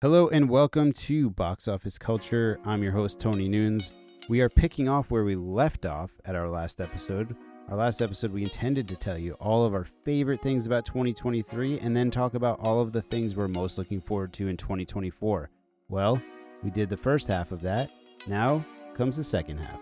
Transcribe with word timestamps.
Hello 0.00 0.28
and 0.28 0.48
welcome 0.48 0.92
to 0.92 1.30
Box 1.30 1.66
Office 1.66 1.98
Culture. 1.98 2.60
I'm 2.64 2.84
your 2.84 2.92
host, 2.92 3.18
Tony 3.18 3.48
Noons. 3.48 3.92
We 4.28 4.40
are 4.40 4.48
picking 4.48 4.88
off 4.88 5.10
where 5.10 5.24
we 5.24 5.34
left 5.34 5.84
off 5.84 6.12
at 6.24 6.36
our 6.36 6.48
last 6.48 6.80
episode. 6.80 7.34
Our 7.68 7.76
last 7.76 8.00
episode, 8.00 8.30
we 8.30 8.44
intended 8.44 8.86
to 8.90 8.94
tell 8.94 9.18
you 9.18 9.32
all 9.40 9.64
of 9.64 9.74
our 9.74 9.88
favorite 10.04 10.40
things 10.40 10.66
about 10.66 10.86
2023 10.86 11.80
and 11.80 11.96
then 11.96 12.12
talk 12.12 12.34
about 12.34 12.60
all 12.60 12.80
of 12.80 12.92
the 12.92 13.02
things 13.02 13.34
we're 13.34 13.48
most 13.48 13.76
looking 13.76 14.00
forward 14.00 14.32
to 14.34 14.46
in 14.46 14.56
2024. 14.56 15.50
Well, 15.88 16.22
we 16.62 16.70
did 16.70 16.90
the 16.90 16.96
first 16.96 17.26
half 17.26 17.50
of 17.50 17.60
that. 17.62 17.90
Now 18.28 18.64
comes 18.94 19.16
the 19.16 19.24
second 19.24 19.58
half. 19.58 19.80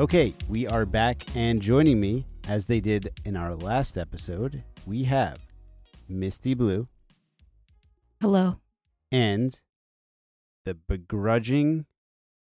Okay, 0.00 0.32
we 0.48 0.66
are 0.66 0.86
back, 0.86 1.26
and 1.36 1.60
joining 1.60 2.00
me, 2.00 2.24
as 2.48 2.64
they 2.64 2.80
did 2.80 3.12
in 3.26 3.36
our 3.36 3.54
last 3.54 3.98
episode, 3.98 4.62
we 4.86 5.04
have 5.04 5.38
Misty 6.08 6.54
Blux 6.54 6.86
Hello. 8.18 8.56
and 9.12 9.60
the 10.64 10.72
begrudging 10.72 11.84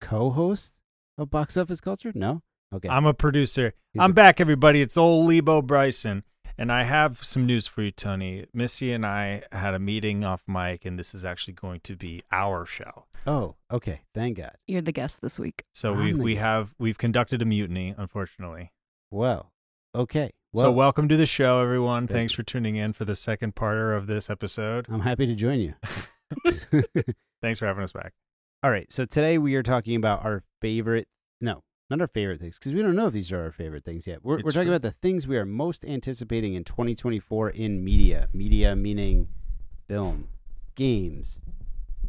co-host 0.03 0.75
of 1.17 1.31
Box 1.31 1.57
Office 1.57 1.81
Culture. 1.81 2.13
No, 2.15 2.43
okay. 2.75 2.91
I'm 2.91 3.07
a 3.07 3.15
producer. 3.15 3.73
He's 3.95 4.03
I'm 4.03 4.11
a- 4.11 4.13
back, 4.13 4.39
everybody. 4.39 4.83
It's 4.83 4.99
old 4.99 5.27
Lebo 5.27 5.63
Bryson. 5.63 6.25
And 6.61 6.71
I 6.71 6.83
have 6.83 7.25
some 7.25 7.47
news 7.47 7.67
for 7.67 7.81
you, 7.81 7.91
Tony. 7.91 8.45
Missy 8.53 8.93
and 8.93 9.07
I 9.07 9.45
had 9.51 9.73
a 9.73 9.79
meeting 9.79 10.25
off 10.25 10.43
mic, 10.47 10.85
and 10.85 10.99
this 10.99 11.15
is 11.15 11.25
actually 11.25 11.55
going 11.55 11.81
to 11.85 11.97
be 11.97 12.23
our 12.31 12.67
show. 12.67 13.07
oh, 13.27 13.55
okay. 13.73 14.03
Thank 14.15 14.37
God. 14.37 14.59
You're 14.67 14.83
the 14.83 14.93
guest 14.93 15.23
this 15.23 15.39
week. 15.39 15.65
So 15.73 15.95
I'm 15.95 15.99
we 16.05 16.13
we 16.13 16.35
guest. 16.35 16.43
have 16.43 16.75
we've 16.79 16.99
conducted 16.99 17.41
a 17.41 17.47
mutiny, 17.47 17.95
unfortunately. 17.97 18.73
Well, 19.11 19.55
okay. 19.95 20.33
Well, 20.53 20.67
so 20.67 20.73
welcome 20.73 21.09
to 21.09 21.17
the 21.17 21.25
show, 21.25 21.63
everyone. 21.63 22.07
Thank 22.07 22.19
Thanks 22.19 22.33
you. 22.35 22.37
for 22.37 22.43
tuning 22.43 22.77
in 22.77 22.93
for 22.93 23.07
the 23.07 23.17
second 23.17 23.55
parter 23.55 23.97
of 23.97 24.07
this 24.07 24.29
episode. 24.29 24.85
I'm 24.91 25.01
happy 25.01 25.25
to 25.25 25.35
join 25.35 25.61
you. 25.61 25.75
Thanks 27.41 27.59
for 27.59 27.65
having 27.65 27.85
us 27.85 27.93
back. 27.93 28.13
All 28.63 28.71
right. 28.71 28.93
So 28.93 29.07
today 29.07 29.39
we 29.39 29.55
are 29.55 29.63
talking 29.63 29.97
about 29.97 30.27
our 30.27 30.43
favorite. 30.61 31.07
No, 31.41 31.63
not 31.91 32.01
our 32.01 32.07
favorite 32.07 32.41
things, 32.41 32.59
because 32.59 32.73
we 32.73 32.83
don't 32.83 32.95
know 32.95 33.09
if 33.09 33.13
these 33.13 33.33
are 33.33 33.43
our 33.43 33.53
favorite 33.53 33.85
things 33.85 34.07
yet. 34.07 34.25
We're, 34.25 34.37
we're 34.37 34.51
talking 34.51 34.69
true. 34.69 34.77
about 34.77 34.83
the 34.83 34.93
things 34.93 35.27
we 35.27 35.37
are 35.37 35.45
most 35.45 35.85
anticipating 35.85 36.55
in 36.55 36.65
2024 36.65 37.51
in 37.51 37.85
media. 37.85 38.29
Media 38.33 38.77
meaning 38.77 39.29
film, 39.89 40.29
games, 40.77 41.41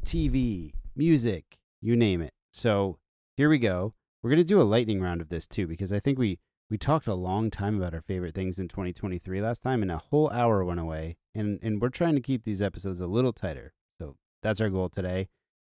TV, 0.06 0.74
music, 0.96 1.58
you 1.82 1.96
name 1.96 2.22
it. 2.22 2.32
So 2.54 3.00
here 3.38 3.50
we 3.50 3.58
go. 3.58 3.94
We're 4.22 4.30
gonna 4.30 4.44
do 4.44 4.62
a 4.62 4.64
lightning 4.64 5.02
round 5.02 5.20
of 5.20 5.30
this 5.30 5.48
too, 5.48 5.66
because 5.66 5.92
I 5.92 6.00
think 6.00 6.20
we 6.20 6.40
we 6.70 6.78
talked 6.78 7.08
a 7.08 7.14
long 7.14 7.50
time 7.50 7.78
about 7.78 7.94
our 7.94 8.02
favorite 8.02 8.34
things 8.34 8.58
in 8.58 8.70
2023 8.70 9.42
last 9.42 9.62
time, 9.62 9.82
and 9.82 9.92
a 9.92 9.98
whole 9.98 10.30
hour 10.30 10.64
went 10.64 10.80
away. 10.80 11.18
And 11.34 11.59
and 11.62 11.82
we're 11.82 11.90
trying 11.90 12.16
to 12.16 12.22
keep 12.22 12.44
these 12.44 12.62
episodes 12.62 13.02
a 13.02 13.08
little 13.08 13.34
tighter. 13.34 13.74
So 14.00 14.16
that's 14.42 14.62
our 14.62 14.70
goal 14.70 14.90
today. 14.90 15.28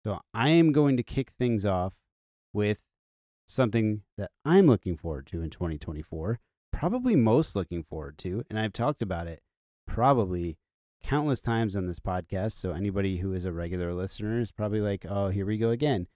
So 0.05 0.19
I 0.33 0.49
am 0.49 0.71
going 0.71 0.97
to 0.97 1.03
kick 1.03 1.31
things 1.31 1.65
off 1.65 1.93
with 2.51 2.81
something 3.47 4.01
that 4.17 4.31
I'm 4.45 4.67
looking 4.67 4.97
forward 4.97 5.27
to 5.27 5.41
in 5.41 5.49
2024. 5.49 6.39
Probably 6.71 7.15
most 7.15 7.55
looking 7.55 7.83
forward 7.83 8.17
to, 8.19 8.43
and 8.49 8.59
I've 8.59 8.73
talked 8.73 9.01
about 9.01 9.27
it 9.27 9.41
probably 9.85 10.57
countless 11.03 11.41
times 11.41 11.75
on 11.75 11.85
this 11.85 11.99
podcast. 11.99 12.53
So 12.53 12.71
anybody 12.71 13.17
who 13.17 13.33
is 13.33 13.45
a 13.45 13.51
regular 13.51 13.93
listener 13.93 14.39
is 14.39 14.51
probably 14.51 14.81
like, 14.81 15.05
"Oh, 15.07 15.29
here 15.29 15.45
we 15.45 15.57
go 15.57 15.69
again." 15.69 16.07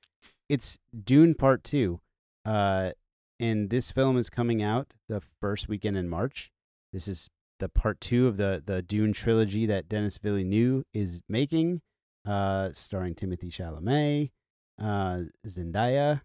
It's 0.50 0.80
Dune 1.03 1.35
Part 1.35 1.63
Two, 1.63 2.02
uh, 2.46 2.91
and 3.40 3.69
this 3.69 3.91
film 3.91 4.18
is 4.18 4.29
coming 4.29 4.62
out 4.62 4.94
the 5.07 5.22
first 5.41 5.68
weekend 5.68 5.97
in 5.97 6.09
March. 6.09 6.52
This 6.91 7.07
is 7.07 7.29
the 7.59 7.69
part 7.69 8.00
two 8.02 8.28
of 8.28 8.38
the 8.38 8.63
the 8.66 8.81
Dune 8.81 9.13
trilogy 9.13 9.66
that 9.66 9.90
Denis 9.90 10.18
Villeneuve 10.18 10.85
is 10.94 11.22
making, 11.28 11.81
uh, 12.25 12.69
starring 12.73 13.13
Timothée 13.13 13.52
Chalamet, 13.52 14.31
uh, 14.79 15.23
Zendaya, 15.46 16.22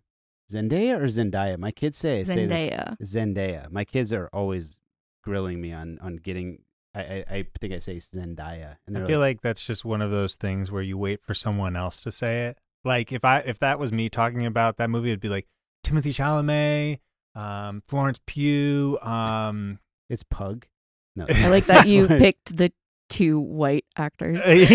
Zendaya 0.51 0.99
or 0.99 1.07
Zendaya. 1.07 1.59
My 1.59 1.71
kids 1.71 1.99
say 1.99 2.21
I 2.21 2.23
say 2.23 2.47
this 2.47 2.61
Zendaya. 2.61 2.97
Zendaya. 3.03 3.71
My 3.71 3.85
kids 3.85 4.13
are 4.13 4.29
always 4.33 4.79
grilling 5.23 5.61
me 5.61 5.73
on 5.73 5.99
on 6.03 6.17
getting. 6.17 6.63
I 6.95 7.01
I, 7.01 7.25
I 7.31 7.47
think 7.61 7.73
I 7.73 7.79
say 7.79 7.97
Zendaya, 7.97 8.77
and 8.87 8.99
I 8.99 9.07
feel 9.07 9.19
like, 9.19 9.37
like 9.37 9.41
that's 9.43 9.65
just 9.65 9.85
one 9.85 10.03
of 10.03 10.11
those 10.11 10.37
things 10.37 10.71
where 10.71 10.83
you 10.83 10.99
wait 10.99 11.23
for 11.23 11.35
someone 11.35 11.77
else 11.77 12.01
to 12.03 12.13
say 12.13 12.47
it. 12.47 12.59
Like 12.85 13.13
if 13.13 13.25
I 13.25 13.39
if 13.41 13.59
that 13.61 13.79
was 13.79 13.93
me 13.93 14.09
talking 14.09 14.45
about 14.47 14.77
that 14.77 14.91
movie, 14.91 15.09
it'd 15.09 15.21
be 15.21 15.29
like 15.29 15.47
Timothée 15.85 16.15
Chalamet, 16.15 16.99
um, 17.41 17.83
Florence 17.89 18.21
Pugh, 18.27 18.99
um, 19.03 19.79
it's 20.11 20.23
Pug. 20.23 20.67
No, 21.15 21.27
I 21.35 21.49
like 21.49 21.67
that 21.67 21.87
you 21.87 22.09
picked 22.09 22.57
the 22.57 22.73
two 23.13 23.39
white 23.41 23.85
actors. 23.97 24.39
yeah, 24.47 24.55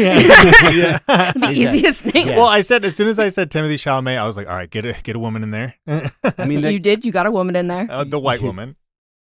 yeah. 0.69 0.99
the 1.07 1.31
Exactly. 1.33 1.53
easiest 1.55 2.05
name. 2.13 2.27
Yeah. 2.29 2.37
Well, 2.37 2.47
I 2.47 2.61
said 2.61 2.85
as 2.85 2.95
soon 2.95 3.07
as 3.07 3.19
I 3.19 3.29
said 3.29 3.49
Timothée 3.51 3.73
Chalamet, 3.75 4.17
I 4.17 4.25
was 4.27 4.37
like, 4.37 4.47
all 4.47 4.55
right, 4.55 4.69
get 4.69 4.85
a 4.85 4.93
get 5.03 5.15
a 5.15 5.19
woman 5.19 5.43
in 5.43 5.51
there. 5.51 5.75
I 5.87 6.45
mean, 6.45 6.61
the, 6.61 6.71
you 6.73 6.79
did. 6.79 7.05
You 7.05 7.11
got 7.11 7.25
a 7.25 7.31
woman 7.31 7.55
in 7.55 7.67
there. 7.67 7.87
uh, 7.89 8.03
the 8.03 8.19
white 8.19 8.41
woman. 8.41 8.75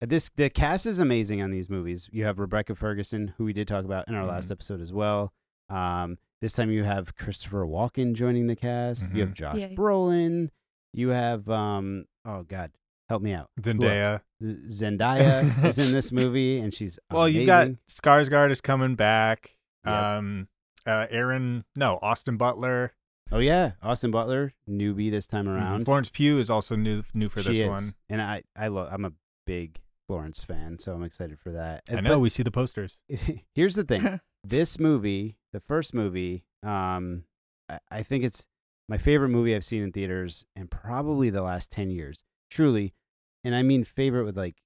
this 0.00 0.30
the 0.36 0.48
cast 0.50 0.86
is 0.86 0.98
amazing 0.98 1.42
on 1.42 1.50
these 1.50 1.68
movies. 1.68 2.08
You 2.12 2.24
have 2.24 2.38
Rebecca 2.38 2.74
Ferguson, 2.74 3.34
who 3.36 3.44
we 3.44 3.52
did 3.52 3.66
talk 3.68 3.84
about 3.84 4.06
in 4.08 4.14
our 4.14 4.24
last 4.26 4.48
Mhm. 4.48 4.52
episode 4.52 4.80
as 4.80 4.92
well. 4.92 5.32
Um, 5.68 6.18
this 6.40 6.52
time 6.52 6.70
you 6.70 6.84
have 6.84 7.16
Christopher 7.16 7.66
Walken 7.66 8.14
joining 8.14 8.46
the 8.46 8.56
cast. 8.56 9.12
You 9.12 9.22
have 9.22 9.30
Mhm. 9.30 9.34
Josh 9.34 9.56
Yay. 9.56 9.74
Brolin. 9.76 10.50
You 10.92 11.08
have 11.08 11.48
um, 11.48 12.04
oh 12.24 12.42
God, 12.44 12.70
help 13.08 13.22
me 13.22 13.32
out. 13.32 13.50
Zendaya. 13.60 14.22
Zendaya 14.42 15.64
is 15.64 15.78
in 15.78 15.92
this 15.92 16.12
movie, 16.12 16.58
and 16.58 16.72
she's 16.72 16.98
Well, 17.10 17.28
you 17.28 17.46
got 17.46 17.66
amazing. 17.66 17.78
Skarsgård 17.90 18.50
is 18.50 18.60
coming 18.60 18.94
back. 18.94 19.56
Yep. 19.84 19.94
Um, 19.94 20.48
uh, 20.86 21.06
Aaron, 21.10 21.64
no, 21.76 21.98
Austin 22.02 22.36
Butler. 22.36 22.92
Oh 23.30 23.38
yeah, 23.40 23.72
Austin 23.82 24.10
Butler, 24.10 24.54
newbie 24.68 25.10
this 25.10 25.26
time 25.26 25.48
around. 25.48 25.84
Florence 25.84 26.08
Pugh 26.10 26.38
is 26.38 26.48
also 26.48 26.76
new 26.76 27.02
new 27.14 27.28
for 27.28 27.42
she 27.42 27.48
this 27.50 27.60
is. 27.60 27.68
one. 27.68 27.94
and 28.08 28.22
I 28.22 28.42
I 28.56 28.68
love. 28.68 28.88
I'm 28.90 29.04
a 29.04 29.12
big 29.46 29.80
Florence 30.06 30.42
fan, 30.42 30.78
so 30.78 30.94
I'm 30.94 31.02
excited 31.04 31.38
for 31.38 31.52
that. 31.52 31.82
I 31.90 32.00
know 32.00 32.18
we 32.18 32.30
see 32.30 32.42
the 32.42 32.50
posters. 32.50 33.00
Here's 33.54 33.74
the 33.74 33.84
thing: 33.84 34.20
this 34.44 34.78
movie, 34.78 35.36
the 35.52 35.60
first 35.60 35.92
movie, 35.92 36.44
um, 36.62 37.24
I, 37.68 37.78
I 37.90 38.02
think 38.02 38.24
it's 38.24 38.46
my 38.88 38.96
favorite 38.96 39.28
movie 39.28 39.54
I've 39.54 39.64
seen 39.64 39.82
in 39.82 39.92
theaters 39.92 40.46
and 40.56 40.70
probably 40.70 41.28
the 41.28 41.42
last 41.42 41.70
ten 41.70 41.90
years. 41.90 42.24
Truly, 42.50 42.94
and 43.44 43.54
I 43.54 43.62
mean 43.62 43.84
favorite 43.84 44.24
with 44.24 44.36
like 44.36 44.56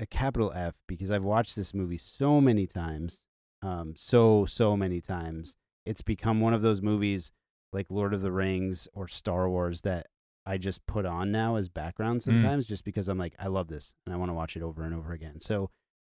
a 0.00 0.06
capital 0.06 0.52
F 0.52 0.80
because 0.86 1.10
I've 1.10 1.24
watched 1.24 1.56
this 1.56 1.74
movie 1.74 1.98
so 1.98 2.40
many 2.40 2.66
times, 2.66 3.24
um, 3.62 3.94
so 3.96 4.46
so 4.46 4.76
many 4.76 5.00
times. 5.00 5.56
It's 5.84 6.02
become 6.02 6.40
one 6.40 6.52
of 6.54 6.62
those 6.62 6.82
movies 6.82 7.30
like 7.72 7.86
Lord 7.90 8.14
of 8.14 8.20
the 8.20 8.32
Rings 8.32 8.88
or 8.92 9.08
Star 9.08 9.48
Wars 9.48 9.80
that 9.82 10.06
I 10.46 10.56
just 10.58 10.86
put 10.86 11.04
on 11.04 11.30
now 11.30 11.56
as 11.56 11.68
background 11.68 12.22
sometimes 12.22 12.66
just 12.66 12.84
because 12.84 13.08
I'm 13.08 13.18
like, 13.18 13.34
I 13.38 13.48
love 13.48 13.68
this 13.68 13.94
and 14.06 14.14
I 14.14 14.18
want 14.18 14.30
to 14.30 14.34
watch 14.34 14.56
it 14.56 14.62
over 14.62 14.84
and 14.84 14.94
over 14.94 15.12
again. 15.12 15.40
So, 15.40 15.70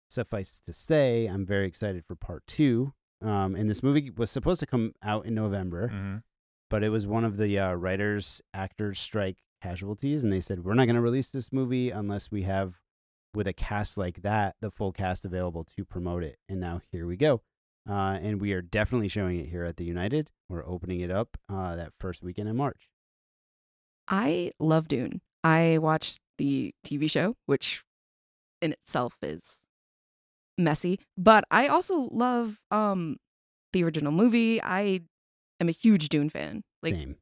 suffice 0.09 0.61
to 0.65 0.73
say, 0.73 1.25
I'm 1.27 1.45
very 1.45 1.67
excited 1.67 2.03
for 2.05 2.15
part 2.15 2.43
two. 2.47 2.93
Um, 3.23 3.55
and 3.55 3.69
this 3.69 3.81
movie 3.83 4.09
was 4.09 4.29
supposed 4.31 4.59
to 4.59 4.65
come 4.65 4.93
out 5.03 5.25
in 5.25 5.33
November, 5.35 5.87
hmm 5.89 6.15
but 6.69 6.83
it 6.83 6.89
was 6.89 7.05
one 7.05 7.23
of 7.23 7.37
the 7.37 7.59
uh, 7.59 7.73
writers 7.73 8.41
actors 8.53 8.97
strike 8.97 9.37
casualties, 9.63 10.23
and 10.23 10.31
they 10.31 10.41
said 10.41 10.63
we're 10.63 10.73
not 10.73 10.85
going 10.85 10.95
to 10.95 11.01
release 11.01 11.27
this 11.27 11.51
movie 11.53 11.89
unless 11.89 12.29
we 12.29 12.43
have, 12.43 12.75
with 13.33 13.47
a 13.47 13.53
cast 13.53 13.97
like 13.97 14.21
that, 14.21 14.55
the 14.61 14.69
full 14.69 14.91
cast 14.91 15.25
available 15.25 15.63
to 15.63 15.85
promote 15.85 16.23
it. 16.23 16.37
And 16.49 16.59
now 16.59 16.81
here 16.91 17.07
we 17.07 17.15
go. 17.15 17.41
Uh, 17.89 18.19
and 18.21 18.39
we 18.39 18.53
are 18.53 18.61
definitely 18.61 19.07
showing 19.07 19.39
it 19.39 19.49
here 19.49 19.63
at 19.63 19.77
the 19.77 19.85
United. 19.85 20.29
We're 20.49 20.65
opening 20.67 20.99
it 20.99 21.09
up 21.09 21.37
uh, 21.49 21.75
that 21.75 21.93
first 21.99 22.21
weekend 22.21 22.49
in 22.49 22.55
March. 22.55 22.89
I 24.07 24.51
love 24.59 24.87
Dune. 24.87 25.21
I 25.43 25.77
watched 25.79 26.19
the 26.37 26.73
TV 26.85 27.09
show, 27.09 27.35
which 27.45 27.83
in 28.61 28.73
itself 28.73 29.17
is 29.21 29.59
messy, 30.57 30.99
but 31.17 31.43
I 31.49 31.67
also 31.67 32.09
love 32.11 32.59
um 32.69 33.17
the 33.73 33.83
original 33.83 34.11
movie. 34.11 34.61
I 34.61 35.01
am 35.59 35.67
a 35.67 35.71
huge 35.71 36.09
Dune 36.09 36.29
fan. 36.29 36.63
Like 36.81 36.93
Same. 36.93 37.15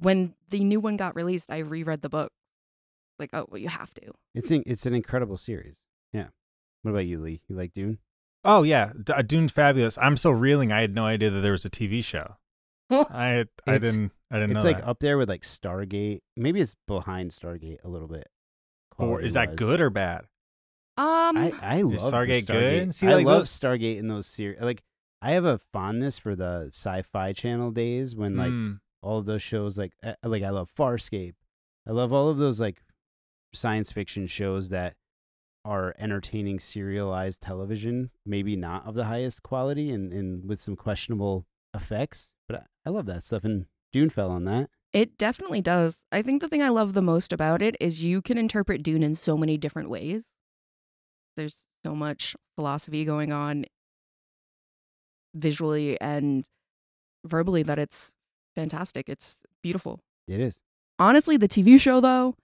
When 0.00 0.34
the 0.50 0.64
new 0.64 0.80
one 0.80 0.96
got 0.96 1.14
released, 1.14 1.50
I 1.50 1.58
reread 1.58 2.02
the 2.02 2.08
book. 2.08 2.32
Like, 3.18 3.30
oh, 3.32 3.46
well, 3.50 3.60
you 3.60 3.68
have 3.68 3.92
to. 3.94 4.12
It's 4.34 4.50
an, 4.50 4.62
it's 4.66 4.86
an 4.86 4.94
incredible 4.94 5.36
series. 5.36 5.80
Yeah. 6.12 6.28
What 6.82 6.92
about 6.92 7.06
you, 7.06 7.20
Lee? 7.20 7.42
You 7.48 7.56
like 7.56 7.72
Dune? 7.74 7.98
Oh 8.44 8.64
yeah, 8.64 8.90
D- 9.00 9.12
uh, 9.12 9.22
Dune's 9.22 9.52
fabulous. 9.52 9.96
I'm 9.98 10.16
still 10.16 10.34
reeling. 10.34 10.72
I 10.72 10.80
had 10.80 10.94
no 10.94 11.04
idea 11.06 11.30
that 11.30 11.40
there 11.42 11.52
was 11.52 11.64
a 11.64 11.70
TV 11.70 12.02
show. 12.02 12.36
I 12.90 13.44
I 13.66 13.74
It's- 13.76 13.80
didn't 13.92 14.12
I 14.32 14.36
didn't 14.36 14.50
know. 14.50 14.56
It's 14.56 14.64
know 14.64 14.70
like 14.70 14.78
that. 14.80 14.88
up 14.88 14.98
there 14.98 15.16
with 15.18 15.28
like 15.28 15.42
Stargate. 15.42 16.20
Maybe 16.36 16.60
it's 16.60 16.74
behind 16.88 17.30
Stargate 17.30 17.84
a 17.84 17.88
little 17.88 18.08
bit. 18.08 18.26
or 18.98 19.20
is 19.20 19.34
that 19.34 19.54
good 19.56 19.80
or 19.80 19.90
bad? 19.90 20.22
Um, 20.96 21.36
I 21.38 21.52
I 21.62 21.82
love 21.82 21.92
the 21.92 21.98
Stargate 21.98 22.46
good? 22.48 22.94
See, 22.94 23.06
I 23.06 23.14
like 23.14 23.26
love 23.26 23.40
those- 23.42 23.50
Stargate 23.50 23.98
in 23.98 24.08
those 24.08 24.26
series. 24.26 24.60
Like 24.60 24.82
I 25.20 25.32
have 25.32 25.44
a 25.44 25.58
fondness 25.72 26.18
for 26.18 26.34
the 26.34 26.64
Sci-Fi 26.68 27.32
Channel 27.34 27.70
days 27.70 28.16
when 28.16 28.36
like 28.36 28.50
Mm, 28.50 28.80
all 29.02 29.18
of 29.18 29.26
those 29.26 29.42
shows. 29.42 29.78
Like 29.78 29.92
uh, 30.02 30.14
like 30.24 30.42
I 30.42 30.50
love 30.50 30.70
Farscape. 30.76 31.34
I 31.86 31.92
love 31.92 32.12
all 32.12 32.28
of 32.28 32.38
those 32.38 32.60
like 32.60 32.82
science 33.52 33.92
fiction 33.92 34.26
shows 34.26 34.68
that 34.70 34.94
are 35.64 35.94
entertaining 35.98 36.60
serialized 36.60 37.40
television. 37.40 38.10
Maybe 38.24 38.56
not 38.56 38.86
of 38.86 38.94
the 38.94 39.04
highest 39.04 39.42
quality 39.42 39.90
and 39.90 40.12
and 40.12 40.48
with 40.48 40.60
some 40.60 40.76
questionable 40.76 41.46
effects, 41.74 42.32
but 42.48 42.60
I, 42.60 42.62
I 42.86 42.90
love 42.90 43.06
that 43.06 43.22
stuff. 43.22 43.44
And 43.44 43.66
Dune 43.92 44.10
fell 44.10 44.30
on 44.30 44.44
that. 44.44 44.70
It 44.92 45.16
definitely 45.16 45.62
does. 45.62 46.04
I 46.12 46.20
think 46.20 46.42
the 46.42 46.48
thing 46.48 46.62
I 46.62 46.68
love 46.68 46.92
the 46.92 47.02
most 47.02 47.32
about 47.32 47.62
it 47.62 47.76
is 47.80 48.04
you 48.04 48.20
can 48.20 48.36
interpret 48.36 48.82
Dune 48.82 49.02
in 49.02 49.14
so 49.14 49.38
many 49.38 49.56
different 49.56 49.88
ways. 49.88 50.34
There's 51.34 51.64
so 51.84 51.94
much 51.94 52.36
philosophy 52.56 53.06
going 53.06 53.32
on 53.32 53.64
visually 55.34 55.98
and 56.00 56.44
verbally 57.24 57.62
that 57.62 57.78
it's 57.78 58.14
fantastic. 58.54 59.08
It's 59.08 59.44
beautiful. 59.62 60.00
It 60.28 60.40
is. 60.40 60.60
Honestly, 60.98 61.36
the 61.36 61.48
TV 61.48 61.80
show 61.80 62.00
though 62.00 62.36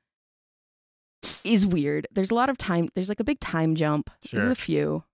is 1.44 1.66
weird. 1.66 2.06
There's 2.12 2.30
a 2.30 2.34
lot 2.34 2.48
of 2.48 2.58
time. 2.58 2.88
There's 2.94 3.08
like 3.08 3.20
a 3.20 3.24
big 3.24 3.40
time 3.40 3.74
jump. 3.74 4.10
There's 4.30 4.44
a 4.44 4.54
few, 4.54 5.04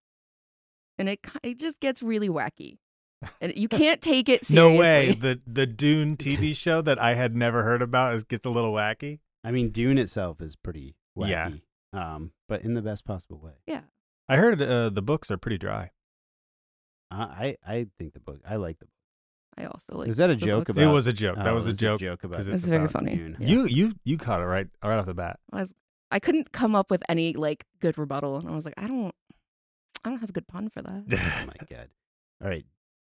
and 0.98 1.08
it 1.08 1.20
it 1.42 1.58
just 1.58 1.80
gets 1.80 2.02
really 2.02 2.28
wacky, 2.28 2.78
and 3.40 3.54
you 3.56 3.68
can't 3.80 4.00
take 4.00 4.28
it 4.28 4.44
seriously. 4.44 4.74
no 4.76 4.80
way. 4.80 5.12
The 5.12 5.40
the 5.46 5.66
Dune 5.66 6.16
TV 6.16 6.54
show 6.56 6.80
that 6.82 6.98
I 6.98 7.14
had 7.14 7.34
never 7.34 7.62
heard 7.62 7.82
about 7.82 8.14
is, 8.14 8.24
gets 8.24 8.46
a 8.46 8.50
little 8.50 8.72
wacky. 8.72 9.20
I 9.42 9.50
mean, 9.50 9.70
Dune 9.70 9.98
itself 9.98 10.40
is 10.40 10.56
pretty 10.56 10.96
wacky. 11.16 11.28
Yeah. 11.28 11.50
Um, 11.92 12.32
but 12.48 12.62
in 12.62 12.74
the 12.74 12.82
best 12.82 13.04
possible 13.04 13.38
way. 13.38 13.52
Yeah. 13.66 13.82
I 14.28 14.36
heard 14.36 14.60
uh, 14.60 14.88
the 14.90 15.02
books 15.02 15.30
are 15.30 15.36
pretty 15.36 15.58
dry. 15.58 15.90
Uh, 17.10 17.28
I 17.28 17.56
I 17.66 17.86
think 17.98 18.14
the 18.14 18.20
book. 18.20 18.40
I 18.48 18.56
like 18.56 18.78
the 18.78 18.86
book. 18.86 18.93
I 19.56 19.64
also 19.66 19.96
like. 19.98 20.06
Was 20.08 20.16
that 20.18 20.30
a 20.30 20.36
joke 20.36 20.68
about? 20.68 20.82
it 20.82 20.86
was 20.88 21.06
a 21.06 21.12
joke. 21.12 21.36
Oh, 21.38 21.44
that 21.44 21.54
was 21.54 21.66
it 21.66 21.72
a 21.72 21.76
joke. 21.76 22.00
joke 22.00 22.24
about. 22.24 22.40
about. 22.40 22.52
'cause 22.52 22.60
It's 22.62 22.68
very 22.68 22.80
about 22.84 22.92
funny. 22.92 23.16
Dune. 23.16 23.36
Yeah. 23.40 23.48
You 23.48 23.64
you 23.66 23.92
you 24.04 24.18
caught 24.18 24.40
it 24.40 24.44
right 24.46 24.66
right 24.82 24.98
off 24.98 25.06
the 25.06 25.14
bat. 25.14 25.38
I 25.52 25.60
was 25.60 25.74
I 26.10 26.18
couldn't 26.20 26.52
come 26.52 26.74
up 26.74 26.90
with 26.90 27.02
any 27.08 27.32
like 27.34 27.64
good 27.80 27.96
rebuttal, 27.98 28.36
and 28.38 28.48
I 28.48 28.54
was 28.54 28.64
like, 28.64 28.74
I 28.76 28.86
don't, 28.86 29.14
I 30.04 30.10
don't 30.10 30.20
have 30.20 30.30
a 30.30 30.32
good 30.32 30.46
pun 30.46 30.68
for 30.70 30.82
that. 30.82 31.04
Oh 31.12 31.46
my 31.46 31.66
god! 31.76 31.88
All 32.42 32.48
right, 32.48 32.64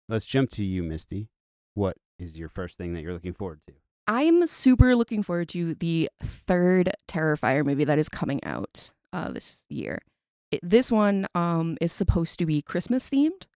let's 0.09 0.25
jump 0.25 0.51
to 0.51 0.65
you, 0.65 0.83
Misty. 0.83 1.29
What 1.75 1.97
is 2.19 2.37
your 2.39 2.49
first 2.49 2.77
thing 2.79 2.93
that 2.95 3.03
you're 3.03 3.13
looking 3.15 3.33
forward 3.35 3.61
to? 3.67 3.73
I'm 4.07 4.47
super 4.47 4.95
looking 4.97 5.23
forward 5.23 5.49
to 5.51 5.75
the 5.77 6.11
third 6.23 6.93
Terrifier 7.09 7.65
movie 7.65 7.85
that 7.85 7.99
is 7.99 8.09
coming 8.09 8.43
out 8.45 8.91
uh, 9.13 9.31
this 9.31 9.65
year. 9.69 10.01
It, 10.51 10.61
this 10.63 10.91
one 10.93 11.27
um, 11.35 11.79
is 11.81 11.93
supposed 11.93 12.39
to 12.41 12.47
be 12.47 12.61
Christmas 12.63 13.09
themed, 13.09 13.47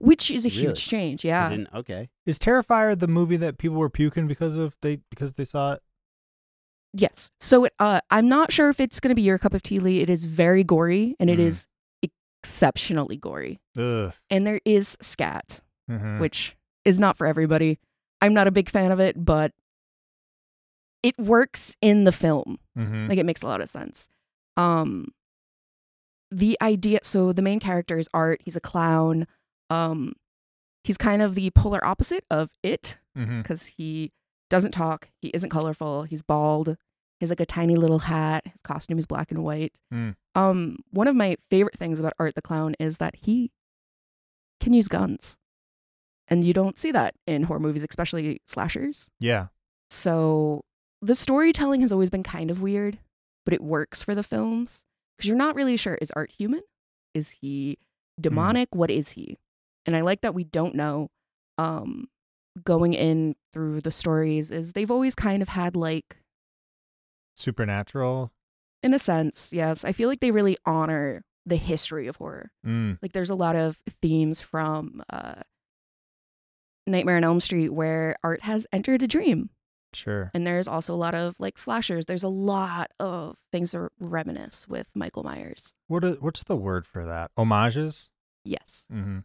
which 0.00 0.30
is 0.30 0.44
a 0.44 0.48
Really? 0.48 0.60
huge 0.62 0.86
change. 0.86 1.24
I 1.24 1.28
Yeah, 1.28 1.48
didn't- 1.50 1.68
okay. 1.74 2.08
Is 2.26 2.38
Terrifier 2.38 2.98
the 2.98 3.06
movie 3.08 3.36
that 3.36 3.58
people 3.58 3.76
were 3.76 3.90
puking 3.90 4.26
because 4.26 4.56
of 4.56 4.74
they 4.82 5.00
because 5.10 5.34
they 5.34 5.44
saw 5.44 5.74
it? 5.74 5.82
yes. 6.92 7.30
So 7.40 7.64
it, 7.66 7.74
uh, 7.78 8.00
I'm 8.10 8.28
not 8.28 8.50
sure 8.52 8.68
if 8.70 8.80
it's 8.80 8.98
going 8.98 9.10
to 9.10 9.14
be 9.14 9.22
your 9.22 9.38
cup 9.38 9.54
of 9.54 9.62
tea, 9.62 9.78
Lee. 9.78 10.00
It 10.00 10.10
is 10.10 10.24
very 10.24 10.64
gory, 10.64 11.14
and 11.20 11.30
it 11.30 11.38
Mm. 11.38 11.42
is 11.42 11.66
exceptionally 12.42 13.16
gory, 13.16 13.60
Ugh. 13.76 14.12
and 14.30 14.46
there 14.46 14.60
is 14.64 14.96
scat. 15.00 15.60
Mhm. 15.90 16.20
which 16.20 16.56
is 16.84 16.98
not 17.00 17.16
for 17.16 17.26
everybody. 17.26 17.78
I'm 18.20 18.32
not 18.32 18.46
a 18.46 18.52
big 18.52 18.70
fan 18.70 18.92
of 18.92 19.00
it, 19.00 19.24
but 19.24 19.52
it 21.02 21.18
works 21.18 21.76
in 21.80 22.04
the 22.04 22.12
film. 22.12 22.58
Mhm. 22.78 23.08
Like 23.08 23.18
it 23.18 23.26
makes 23.26 23.42
a 23.42 23.46
lot 23.46 23.60
of 23.60 23.68
sense. 23.68 24.08
Um 24.56 25.08
the 26.30 26.56
idea 26.62 27.00
so 27.02 27.32
the 27.32 27.42
main 27.42 27.58
character 27.58 27.98
is 27.98 28.08
Art, 28.14 28.40
he's 28.44 28.54
a 28.54 28.60
clown. 28.60 29.26
Um 29.70 30.14
he's 30.84 30.96
kind 30.98 31.22
of 31.22 31.34
the 31.34 31.50
polar 31.50 31.84
opposite 31.84 32.24
of 32.30 32.50
it 32.62 32.98
Mhm. 33.16 33.44
cuz 33.44 33.66
he 33.66 34.12
doesn't 34.48 34.72
talk, 34.72 35.08
he 35.22 35.28
isn't 35.28 35.50
colorful, 35.50 36.02
he's 36.04 36.22
bald, 36.22 36.68
he 36.68 36.76
has 37.20 37.30
like 37.30 37.40
a 37.40 37.46
tiny 37.46 37.76
little 37.76 38.00
hat, 38.00 38.44
his 38.46 38.60
costume 38.62 38.98
is 38.98 39.06
black 39.06 39.30
and 39.30 39.42
white. 39.44 39.72
Mm. 39.92 40.16
Um 40.34 40.78
one 40.90 41.06
of 41.08 41.14
my 41.16 41.36
favorite 41.48 41.76
things 41.78 42.00
about 42.00 42.14
Art 42.18 42.34
the 42.34 42.42
clown 42.42 42.74
is 42.80 42.96
that 42.98 43.16
he 43.16 43.52
can 44.60 44.72
use 44.72 44.88
guns. 44.88 45.38
And 46.28 46.44
you 46.44 46.52
don't 46.52 46.78
see 46.78 46.92
that 46.92 47.14
in 47.26 47.44
horror 47.44 47.58
movies, 47.60 47.84
especially 47.88 48.40
slashers. 48.46 49.10
Yeah. 49.18 49.48
So 49.90 50.62
the 51.02 51.14
storytelling 51.14 51.80
has 51.80 51.92
always 51.92 52.10
been 52.10 52.22
kind 52.22 52.50
of 52.50 52.60
weird, 52.62 52.98
but 53.44 53.52
it 53.54 53.62
works 53.62 54.02
for 54.02 54.14
the 54.14 54.22
films 54.22 54.84
because 55.16 55.28
you're 55.28 55.36
not 55.36 55.56
really 55.56 55.76
sure 55.76 55.94
is 55.96 56.10
Art 56.12 56.30
human? 56.30 56.62
Is 57.14 57.30
he 57.30 57.78
demonic? 58.20 58.74
What 58.74 58.90
is 58.90 59.10
he? 59.10 59.38
And 59.86 59.96
I 59.96 60.02
like 60.02 60.22
that 60.22 60.34
we 60.34 60.44
don't 60.44 60.74
know. 60.74 61.08
Um, 61.58 62.08
going 62.64 62.94
in 62.94 63.36
through 63.52 63.80
the 63.80 63.92
stories 63.92 64.50
is 64.50 64.72
they've 64.72 64.90
always 64.90 65.14
kind 65.14 65.42
of 65.42 65.50
had 65.50 65.76
like, 65.76 66.16
Supernatural. 67.36 68.32
in 68.82 68.92
a 68.92 68.98
sense, 68.98 69.52
yes. 69.52 69.84
I 69.84 69.92
feel 69.92 70.08
like 70.08 70.20
they 70.20 70.30
really 70.30 70.56
honor 70.66 71.22
the 71.46 71.56
history 71.56 72.06
of 72.06 72.16
horror. 72.16 72.50
Mm. 72.66 72.98
Like 73.00 73.12
there's 73.12 73.30
a 73.30 73.34
lot 73.34 73.56
of 73.56 73.78
themes 74.02 74.40
from 74.40 75.02
uh, 75.10 75.42
Nightmare 76.86 77.16
on 77.16 77.24
Elm 77.24 77.40
Street 77.40 77.70
where 77.70 78.16
Art 78.22 78.42
has 78.42 78.66
entered 78.72 79.02
a 79.02 79.06
dream 79.06 79.50
Sure. 79.94 80.30
And 80.34 80.46
there's 80.46 80.68
also 80.68 80.94
a 80.94 80.96
lot 80.96 81.14
of 81.14 81.34
like 81.38 81.58
slashers. 81.58 82.06
There's 82.06 82.22
a 82.22 82.28
lot 82.28 82.90
of 82.98 83.36
things 83.52 83.72
that 83.72 83.90
reminisce 83.98 84.68
with 84.68 84.88
Michael 84.94 85.22
Myers. 85.22 85.74
What 85.88 86.04
are, 86.04 86.12
what's 86.12 86.44
the 86.44 86.56
word 86.56 86.86
for 86.86 87.04
that? 87.04 87.30
Homages. 87.36 88.10
Yes. 88.44 88.86
Mm-hmm. 88.92 89.18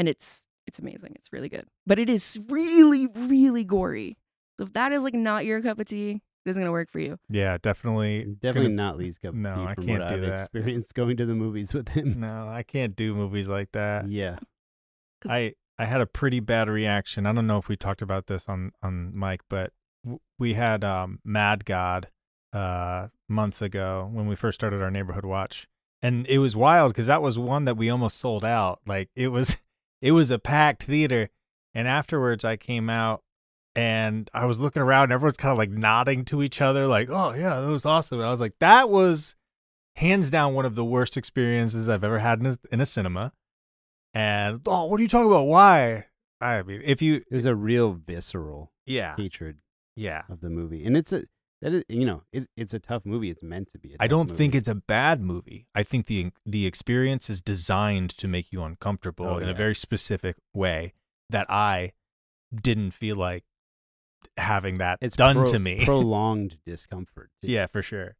And 0.00 0.08
it's 0.08 0.44
it's 0.66 0.78
amazing. 0.78 1.12
It's 1.16 1.32
really 1.32 1.48
good. 1.48 1.66
But 1.86 1.98
it 1.98 2.08
is 2.10 2.38
really, 2.48 3.06
really 3.08 3.64
gory. 3.64 4.16
So 4.58 4.64
if 4.66 4.72
that 4.72 4.92
is 4.92 5.04
like 5.04 5.14
not 5.14 5.44
your 5.44 5.60
cup 5.62 5.78
of 5.78 5.86
tea, 5.86 6.12
it 6.46 6.50
isn't 6.50 6.60
gonna 6.62 6.72
work 6.72 6.90
for 6.90 7.00
you. 7.00 7.18
Yeah, 7.28 7.58
definitely. 7.60 8.24
Definitely 8.40 8.70
gonna- 8.70 8.82
not 8.82 8.96
Lee's 8.98 9.18
cup 9.18 9.30
of 9.30 9.36
No, 9.36 9.54
tea 9.56 9.60
I 9.62 9.74
can't 9.74 9.86
what 10.00 10.08
do 10.08 10.14
I've 10.14 10.20
that. 10.22 10.40
experienced 10.40 10.94
going 10.94 11.16
to 11.18 11.26
the 11.26 11.34
movies 11.34 11.74
with 11.74 11.88
him. 11.90 12.18
No, 12.20 12.48
I 12.48 12.62
can't 12.62 12.96
do 12.96 13.14
movies 13.14 13.48
like 13.48 13.72
that. 13.72 14.08
Yeah, 14.08 14.38
I 15.28 15.54
I 15.78 15.84
had 15.86 16.00
a 16.00 16.06
pretty 16.06 16.40
bad 16.40 16.68
reaction. 16.68 17.26
I 17.26 17.32
don't 17.32 17.46
know 17.46 17.58
if 17.58 17.68
we 17.68 17.76
talked 17.76 18.02
about 18.02 18.26
this 18.26 18.48
on 18.48 18.72
on 18.82 19.12
mic, 19.18 19.40
but 19.48 19.72
w- 20.04 20.20
we 20.38 20.54
had 20.54 20.82
um 20.84 21.20
Mad 21.24 21.64
God 21.64 22.08
uh 22.52 23.08
months 23.28 23.62
ago 23.62 24.08
when 24.12 24.26
we 24.26 24.34
first 24.36 24.56
started 24.58 24.82
our 24.82 24.90
neighborhood 24.90 25.24
watch. 25.24 25.68
And 26.02 26.26
it 26.26 26.38
was 26.38 26.56
wild 26.56 26.94
cuz 26.94 27.06
that 27.06 27.22
was 27.22 27.38
one 27.38 27.64
that 27.66 27.76
we 27.76 27.90
almost 27.90 28.18
sold 28.18 28.44
out. 28.44 28.80
Like 28.86 29.10
it 29.14 29.28
was 29.28 29.56
it 30.00 30.12
was 30.12 30.30
a 30.30 30.38
packed 30.38 30.84
theater 30.84 31.30
and 31.74 31.86
afterwards 31.86 32.44
I 32.44 32.56
came 32.56 32.90
out 32.90 33.22
and 33.76 34.28
I 34.34 34.46
was 34.46 34.60
looking 34.60 34.82
around 34.82 35.04
and 35.04 35.12
everyone's 35.12 35.36
kind 35.36 35.52
of 35.52 35.58
like 35.58 35.70
nodding 35.70 36.24
to 36.26 36.42
each 36.42 36.60
other 36.60 36.86
like, 36.86 37.08
"Oh 37.10 37.34
yeah, 37.34 37.60
that 37.60 37.68
was 37.68 37.86
awesome." 37.86 38.18
And 38.18 38.26
I 38.26 38.30
was 38.30 38.40
like, 38.40 38.58
"That 38.58 38.90
was 38.90 39.36
hands 39.96 40.30
down 40.30 40.54
one 40.54 40.64
of 40.64 40.74
the 40.74 40.84
worst 40.84 41.16
experiences 41.16 41.88
I've 41.88 42.04
ever 42.04 42.18
had 42.18 42.40
in 42.40 42.46
a, 42.46 42.56
in 42.72 42.80
a 42.80 42.86
cinema." 42.86 43.32
And 44.12 44.60
oh, 44.66 44.86
what 44.86 44.98
are 44.98 45.02
you 45.02 45.08
talking 45.08 45.30
about? 45.30 45.44
Why? 45.44 46.06
I 46.40 46.62
mean, 46.62 46.80
if 46.84 47.02
you, 47.02 47.22
There's 47.30 47.44
a 47.44 47.54
real 47.54 47.92
visceral 47.92 48.72
yeah, 48.86 49.14
hatred 49.16 49.58
yeah. 49.94 50.22
of 50.28 50.40
the 50.40 50.50
movie, 50.50 50.84
and 50.84 50.96
it's 50.96 51.12
a 51.12 51.24
that 51.62 51.72
is 51.74 51.84
you 51.88 52.04
know 52.06 52.22
it's 52.32 52.46
it's 52.56 52.74
a 52.74 52.78
tough 52.78 53.04
movie. 53.04 53.30
It's 53.30 53.42
meant 53.42 53.70
to 53.72 53.78
be. 53.78 53.94
I 54.00 54.04
I 54.04 54.06
don't 54.06 54.30
think 54.30 54.54
it's 54.54 54.68
a 54.68 54.74
bad 54.74 55.20
movie. 55.20 55.66
I 55.74 55.82
think 55.82 56.06
the 56.06 56.30
the 56.46 56.66
experience 56.66 57.28
is 57.30 57.40
designed 57.40 58.10
to 58.18 58.28
make 58.28 58.52
you 58.52 58.62
uncomfortable 58.62 59.26
Oh, 59.26 59.38
in 59.38 59.44
yeah. 59.44 59.50
a 59.52 59.54
very 59.54 59.74
specific 59.74 60.36
way 60.54 60.94
that 61.28 61.50
I 61.50 61.92
didn't 62.54 62.90
feel 62.92 63.16
like 63.16 63.44
having 64.36 64.78
that 64.78 64.98
it's 65.00 65.16
done 65.16 65.36
pro- 65.36 65.46
to 65.46 65.58
me. 65.58 65.82
prolonged 65.84 66.58
discomfort. 66.66 67.30
too. 67.42 67.50
yeah, 67.50 67.66
for 67.66 67.82
sure. 67.82 68.16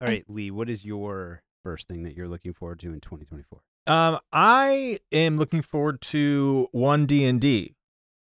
All 0.00 0.08
right, 0.08 0.24
Lee. 0.28 0.50
What 0.50 0.68
is 0.70 0.84
your 0.84 1.42
first 1.62 1.86
thing 1.88 2.02
that 2.04 2.14
you're 2.16 2.28
looking 2.28 2.52
forward 2.54 2.80
to 2.80 2.88
in 2.92 3.00
2024? 3.00 3.60
Um, 3.86 4.18
I 4.32 4.98
am 5.12 5.36
looking 5.36 5.62
forward 5.62 6.00
to 6.02 6.68
one 6.72 7.06
D 7.06 7.24
and 7.24 7.40
D. 7.40 7.74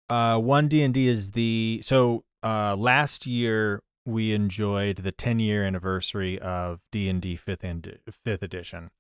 Uh, 0.09 0.39
one 0.39 0.69
D 0.69 0.83
and 0.83 0.95
D 0.95 1.09
is 1.09 1.33
the 1.33 1.81
so 1.83 2.25
uh 2.43 2.77
last 2.77 3.27
year 3.27 3.83
we 4.07 4.33
enjoyed 4.33 4.99
the 4.99 5.13
10 5.13 5.39
year 5.39 5.65
anniversary 5.65 6.39
of 6.39 6.81
D 6.93 7.09
and 7.09 7.21
D 7.21 7.37
fifth 7.37 7.65
and 7.65 7.99
fifth 8.25 8.43
edition. 8.43 8.91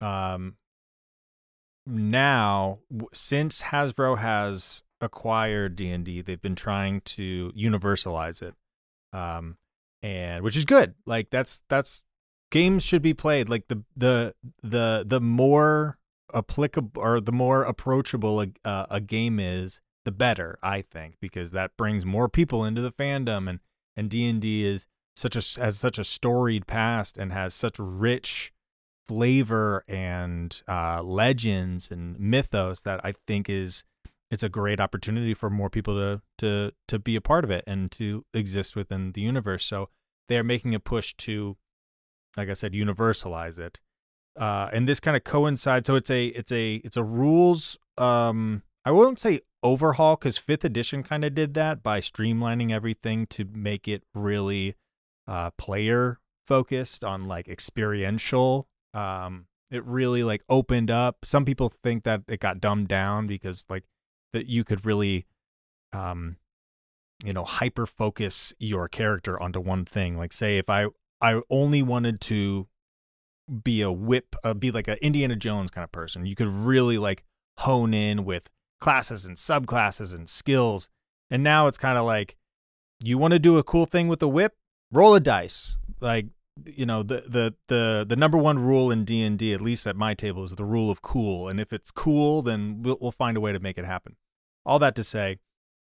Um, 0.00 0.56
now 1.86 2.78
since 3.12 3.62
Hasbro 3.62 4.18
has 4.18 4.82
acquired 5.00 5.76
D 5.76 5.90
and 5.90 6.04
D, 6.04 6.20
they've 6.20 6.40
been 6.40 6.54
trying 6.54 7.00
to 7.02 7.52
universalize 7.56 8.42
it. 8.42 8.54
Um, 9.12 9.56
and 10.02 10.44
which 10.44 10.56
is 10.56 10.64
good. 10.64 10.94
Like 11.06 11.30
that's 11.30 11.62
that's 11.68 12.04
games 12.50 12.82
should 12.82 13.02
be 13.02 13.14
played 13.14 13.48
like 13.48 13.68
the 13.68 13.82
the 13.96 14.34
the 14.62 15.04
the 15.06 15.20
more 15.20 15.98
applicable 16.34 17.00
or 17.00 17.20
the 17.20 17.32
more 17.32 17.62
approachable 17.62 18.42
a, 18.42 18.48
uh, 18.64 18.86
a 18.90 19.00
game 19.00 19.40
is 19.40 19.80
the 20.04 20.12
better 20.12 20.58
i 20.62 20.80
think 20.80 21.16
because 21.20 21.50
that 21.50 21.76
brings 21.76 22.06
more 22.06 22.28
people 22.28 22.64
into 22.64 22.80
the 22.80 22.92
fandom 22.92 23.48
and 23.48 23.60
and 23.96 24.10
d&d 24.10 24.64
is 24.66 24.86
such 25.16 25.36
a 25.36 25.60
has 25.60 25.78
such 25.78 25.98
a 25.98 26.04
storied 26.04 26.66
past 26.66 27.18
and 27.18 27.32
has 27.32 27.54
such 27.54 27.78
rich 27.78 28.52
flavor 29.10 29.84
and 29.88 30.62
uh, 30.68 31.02
legends 31.02 31.90
and 31.90 32.18
mythos 32.18 32.82
that 32.82 33.00
I 33.04 33.14
think 33.26 33.48
is 33.48 33.82
it's 34.30 34.44
a 34.44 34.48
great 34.48 34.78
opportunity 34.78 35.34
for 35.34 35.50
more 35.50 35.68
people 35.68 35.94
to 35.96 36.22
to 36.38 36.72
to 36.86 36.98
be 36.98 37.16
a 37.16 37.20
part 37.20 37.44
of 37.44 37.50
it 37.50 37.64
and 37.66 37.90
to 37.92 38.24
exist 38.32 38.76
within 38.76 39.12
the 39.12 39.20
universe. 39.20 39.64
So 39.64 39.88
they're 40.28 40.44
making 40.44 40.74
a 40.76 40.80
push 40.80 41.12
to, 41.14 41.56
like 42.36 42.48
I 42.48 42.52
said, 42.52 42.72
universalize 42.72 43.58
it. 43.58 43.80
Uh, 44.38 44.70
and 44.72 44.86
this 44.86 45.00
kind 45.00 45.16
of 45.16 45.24
coincides. 45.24 45.88
So 45.88 45.96
it's 45.96 46.10
a 46.10 46.26
it's 46.26 46.52
a 46.52 46.76
it's 46.76 46.96
a 46.96 47.02
rules. 47.02 47.76
Um, 47.98 48.62
I 48.84 48.92
won't 48.92 49.18
say 49.18 49.40
overhaul 49.62 50.16
because 50.16 50.38
fifth 50.38 50.64
edition 50.64 51.02
kind 51.02 51.24
of 51.24 51.34
did 51.34 51.54
that 51.54 51.82
by 51.82 52.00
streamlining 52.00 52.72
everything 52.72 53.26
to 53.26 53.44
make 53.44 53.86
it 53.86 54.02
really 54.14 54.74
uh, 55.26 55.50
player 55.52 56.18
focused 56.46 57.04
on 57.04 57.28
like 57.28 57.48
experiential. 57.48 58.68
Um, 58.94 59.46
it 59.70 59.84
really 59.84 60.24
like 60.24 60.42
opened 60.48 60.90
up. 60.90 61.18
Some 61.24 61.44
people 61.44 61.68
think 61.68 62.04
that 62.04 62.22
it 62.26 62.40
got 62.40 62.60
dumbed 62.60 62.88
down 62.88 63.26
because 63.26 63.64
like 63.68 63.84
that 64.32 64.46
you 64.46 64.64
could 64.64 64.84
really, 64.86 65.26
um, 65.92 66.36
you 67.24 67.32
know, 67.32 67.44
hyper 67.44 67.86
focus 67.86 68.52
your 68.58 68.88
character 68.88 69.40
onto 69.40 69.60
one 69.60 69.84
thing. 69.84 70.16
Like 70.16 70.32
say 70.32 70.58
if 70.58 70.70
I 70.70 70.86
I 71.20 71.42
only 71.50 71.82
wanted 71.82 72.20
to 72.22 72.66
be 73.62 73.82
a 73.82 73.92
whip, 73.92 74.34
uh, 74.42 74.54
be 74.54 74.70
like 74.70 74.88
an 74.88 74.96
Indiana 75.02 75.36
Jones 75.36 75.70
kind 75.70 75.84
of 75.84 75.92
person, 75.92 76.24
you 76.24 76.34
could 76.34 76.48
really 76.48 76.98
like 76.98 77.24
hone 77.58 77.92
in 77.92 78.24
with 78.24 78.48
classes 78.80 79.24
and 79.24 79.36
subclasses 79.36 80.14
and 80.14 80.28
skills. 80.28 80.88
And 81.30 81.42
now 81.42 81.66
it's 81.66 81.78
kind 81.78 81.98
of 81.98 82.04
like 82.04 82.36
you 83.02 83.18
want 83.18 83.32
to 83.32 83.38
do 83.38 83.58
a 83.58 83.62
cool 83.62 83.86
thing 83.86 84.08
with 84.08 84.22
a 84.22 84.28
whip, 84.28 84.54
roll 84.90 85.14
a 85.14 85.20
dice. 85.20 85.78
Like 86.00 86.26
you 86.66 86.86
know 86.86 87.02
the 87.02 87.22
the 87.26 87.54
the 87.68 88.04
the 88.08 88.16
number 88.16 88.38
one 88.38 88.58
rule 88.58 88.90
in 88.90 89.04
D 89.04 89.22
and 89.22 89.38
D, 89.38 89.54
at 89.54 89.60
least 89.60 89.86
at 89.86 89.96
my 89.96 90.14
table, 90.14 90.44
is 90.44 90.56
the 90.56 90.64
rule 90.64 90.90
of 90.90 91.02
cool. 91.02 91.48
And 91.48 91.60
if 91.60 91.72
it's 91.72 91.90
cool, 91.90 92.42
then 92.42 92.82
we'll 92.82 92.98
we'll 93.00 93.12
find 93.12 93.36
a 93.36 93.40
way 93.40 93.52
to 93.52 93.60
make 93.60 93.78
it 93.78 93.84
happen. 93.84 94.16
All 94.66 94.78
that 94.78 94.94
to 94.96 95.04
say, 95.04 95.38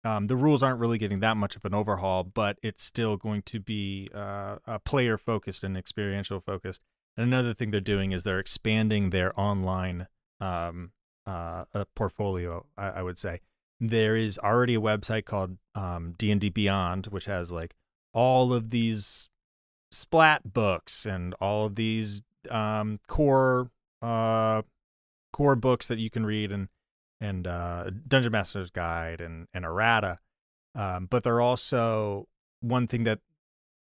um, 0.04 0.28
the 0.28 0.36
rules 0.36 0.62
aren't 0.62 0.80
really 0.80 0.98
getting 0.98 1.20
that 1.20 1.36
much 1.36 1.56
of 1.56 1.64
an 1.64 1.74
overhaul, 1.74 2.24
but 2.24 2.58
it's 2.62 2.82
still 2.82 3.16
going 3.16 3.42
to 3.42 3.60
be 3.60 4.08
uh, 4.14 4.78
player 4.84 5.18
focused 5.18 5.64
and 5.64 5.76
experiential 5.76 6.40
focused. 6.40 6.80
And 7.16 7.26
another 7.26 7.52
thing 7.52 7.70
they're 7.70 7.80
doing 7.80 8.12
is 8.12 8.22
they're 8.22 8.38
expanding 8.38 9.10
their 9.10 9.38
online 9.38 10.06
um, 10.40 10.92
uh, 11.26 11.64
a 11.74 11.86
portfolio. 11.94 12.66
I, 12.76 12.88
I, 12.88 13.02
would 13.02 13.18
say 13.18 13.40
there 13.78 14.16
is 14.16 14.38
already 14.38 14.74
a 14.74 14.80
website 14.80 15.24
called 15.24 15.58
um, 15.74 16.14
D 16.18 16.30
and 16.30 16.40
D 16.40 16.48
Beyond, 16.48 17.06
which 17.06 17.26
has 17.26 17.50
like 17.50 17.74
all 18.12 18.52
of 18.52 18.70
these 18.70 19.28
splat 19.92 20.52
books 20.52 21.06
and 21.06 21.34
all 21.40 21.66
of 21.66 21.74
these 21.74 22.22
um, 22.50 22.98
core 23.06 23.70
uh, 24.02 24.62
core 25.32 25.56
books 25.56 25.88
that 25.88 25.98
you 25.98 26.10
can 26.10 26.24
read 26.24 26.52
and 26.52 26.68
and 27.20 27.46
uh, 27.46 27.90
Dungeon 28.08 28.32
Master's 28.32 28.70
Guide 28.70 29.20
and 29.20 29.46
and 29.52 29.64
errata. 29.64 30.18
Um, 30.74 31.06
but 31.06 31.24
they're 31.24 31.40
also 31.40 32.28
one 32.60 32.86
thing 32.86 33.04
that 33.04 33.20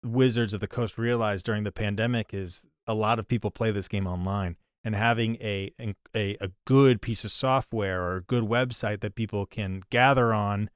Wizards 0.04 0.54
of 0.54 0.60
the 0.60 0.68
Coast 0.68 0.96
realized 0.96 1.44
during 1.44 1.64
the 1.64 1.72
pandemic 1.72 2.32
is 2.32 2.64
a 2.86 2.94
lot 2.94 3.18
of 3.18 3.26
people 3.26 3.50
play 3.50 3.70
this 3.70 3.88
game 3.88 4.06
online 4.06 4.56
and 4.88 4.96
having 4.96 5.36
a, 5.42 5.70
a 6.16 6.38
a 6.40 6.50
good 6.66 7.02
piece 7.02 7.22
of 7.22 7.30
software 7.30 8.00
or 8.00 8.16
a 8.16 8.22
good 8.22 8.44
website 8.44 9.00
that 9.00 9.14
people 9.14 9.44
can 9.44 9.82
gather 9.90 10.32
on 10.32 10.70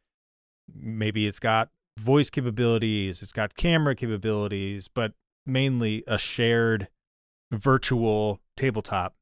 maybe 0.70 1.26
it's 1.26 1.38
got 1.38 1.70
voice 1.98 2.28
capabilities, 2.28 3.22
it's 3.22 3.32
got 3.32 3.56
camera 3.56 3.94
capabilities, 3.94 4.86
but 4.86 5.12
mainly 5.46 6.04
a 6.06 6.18
shared 6.18 6.88
virtual 7.50 8.38
tabletop 8.54 9.14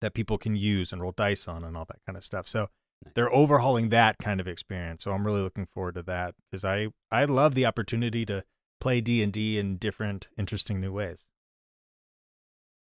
that 0.00 0.14
people 0.14 0.38
can 0.38 0.56
use 0.56 0.90
and 0.90 1.02
roll 1.02 1.12
dice 1.12 1.46
on 1.46 1.62
and 1.62 1.76
all 1.76 1.84
that 1.84 2.00
kind 2.06 2.16
of 2.16 2.24
stuff. 2.24 2.48
So 2.48 2.68
they're 3.14 3.30
overhauling 3.30 3.90
that 3.90 4.16
kind 4.16 4.40
of 4.40 4.48
experience. 4.48 5.04
So 5.04 5.12
I'm 5.12 5.26
really 5.26 5.42
looking 5.42 5.66
forward 5.66 5.96
to 5.96 6.02
that 6.04 6.34
because 6.50 6.64
I 6.64 6.88
I 7.10 7.26
love 7.26 7.54
the 7.54 7.66
opportunity 7.66 8.24
to 8.24 8.42
play 8.80 9.02
D&D 9.02 9.58
in 9.58 9.76
different 9.76 10.28
interesting 10.38 10.80
new 10.80 10.92
ways. 10.94 11.26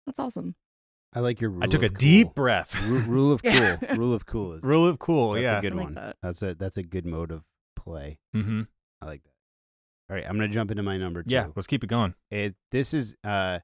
That's 0.07 0.17
awesome. 0.17 0.55
I 1.15 1.19
like 1.19 1.41
your. 1.41 1.51
Rule. 1.51 1.63
I 1.63 1.67
took 1.67 1.83
a 1.83 1.89
cool. 1.89 1.97
deep 1.97 2.33
breath. 2.35 2.75
R- 2.89 2.97
rule 2.99 3.31
of 3.31 3.43
cool. 3.45 3.77
rule 3.95 4.13
of 4.13 4.25
cool 4.25 4.53
is 4.53 4.63
rule 4.63 4.87
of 4.87 4.99
cool. 4.99 5.33
that's 5.33 5.43
yeah, 5.43 5.59
a 5.59 5.61
good 5.61 5.75
like 5.75 5.83
one. 5.85 5.93
that. 5.95 6.17
That's 6.21 6.41
a 6.41 6.55
that's 6.55 6.77
a 6.77 6.83
good 6.83 7.05
mode 7.05 7.31
of 7.31 7.43
play. 7.75 8.19
mm-hmm. 8.35 8.61
I 9.01 9.05
like 9.05 9.23
that. 9.23 9.29
All 10.09 10.15
right, 10.15 10.25
I'm 10.27 10.35
gonna 10.35 10.47
jump 10.49 10.71
into 10.71 10.83
my 10.83 10.97
number 10.97 11.23
two. 11.23 11.33
Yeah, 11.33 11.47
let's 11.55 11.67
keep 11.67 11.83
it 11.83 11.87
going. 11.87 12.13
It 12.31 12.55
this 12.71 12.93
is 12.93 13.15
uh, 13.23 13.59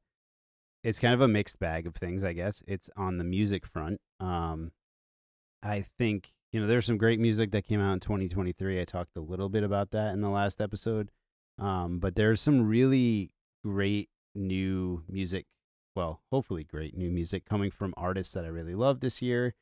it's 0.84 1.00
kind 1.00 1.14
of 1.14 1.22
a 1.22 1.28
mixed 1.28 1.60
bag 1.60 1.88
of 1.88 1.96
things, 1.96 2.24
I 2.24 2.34
guess. 2.34 2.64
It's 2.68 2.90
on 2.96 3.18
the 3.18 3.24
music 3.24 3.66
front. 3.66 4.00
Um, 4.20 4.72
I 5.62 5.86
think 5.98 6.30
you 6.54 6.62
know 6.62 6.68
there's 6.68 6.86
some 6.86 6.98
great 6.98 7.20
music 7.20 7.52
that 7.52 7.66
came 7.66 7.82
out 7.82 7.94
in 7.94 8.00
2023. 8.00 8.80
I 8.80 8.86
talked 8.86 9.18
a 9.18 9.22
little 9.22 9.50
bit 9.50 9.64
about 9.64 9.92
that 9.92 10.14
in 10.14 10.22
the 10.22 10.30
last 10.30 10.62
episode. 10.62 11.12
Um, 11.58 12.00
but 12.00 12.16
there's 12.16 12.40
some 12.42 12.68
really 12.68 13.32
great 13.66 14.10
new 14.34 15.04
music 15.10 15.46
well, 16.00 16.22
hopefully 16.32 16.64
great 16.64 16.96
new 16.96 17.12
music 17.12 17.44
coming 17.44 17.70
from 17.70 17.94
artists 17.98 18.34
that 18.34 18.46
I 18.46 18.48
really 18.48 18.74
love 18.74 19.02
this 19.02 19.22
year. 19.22 19.54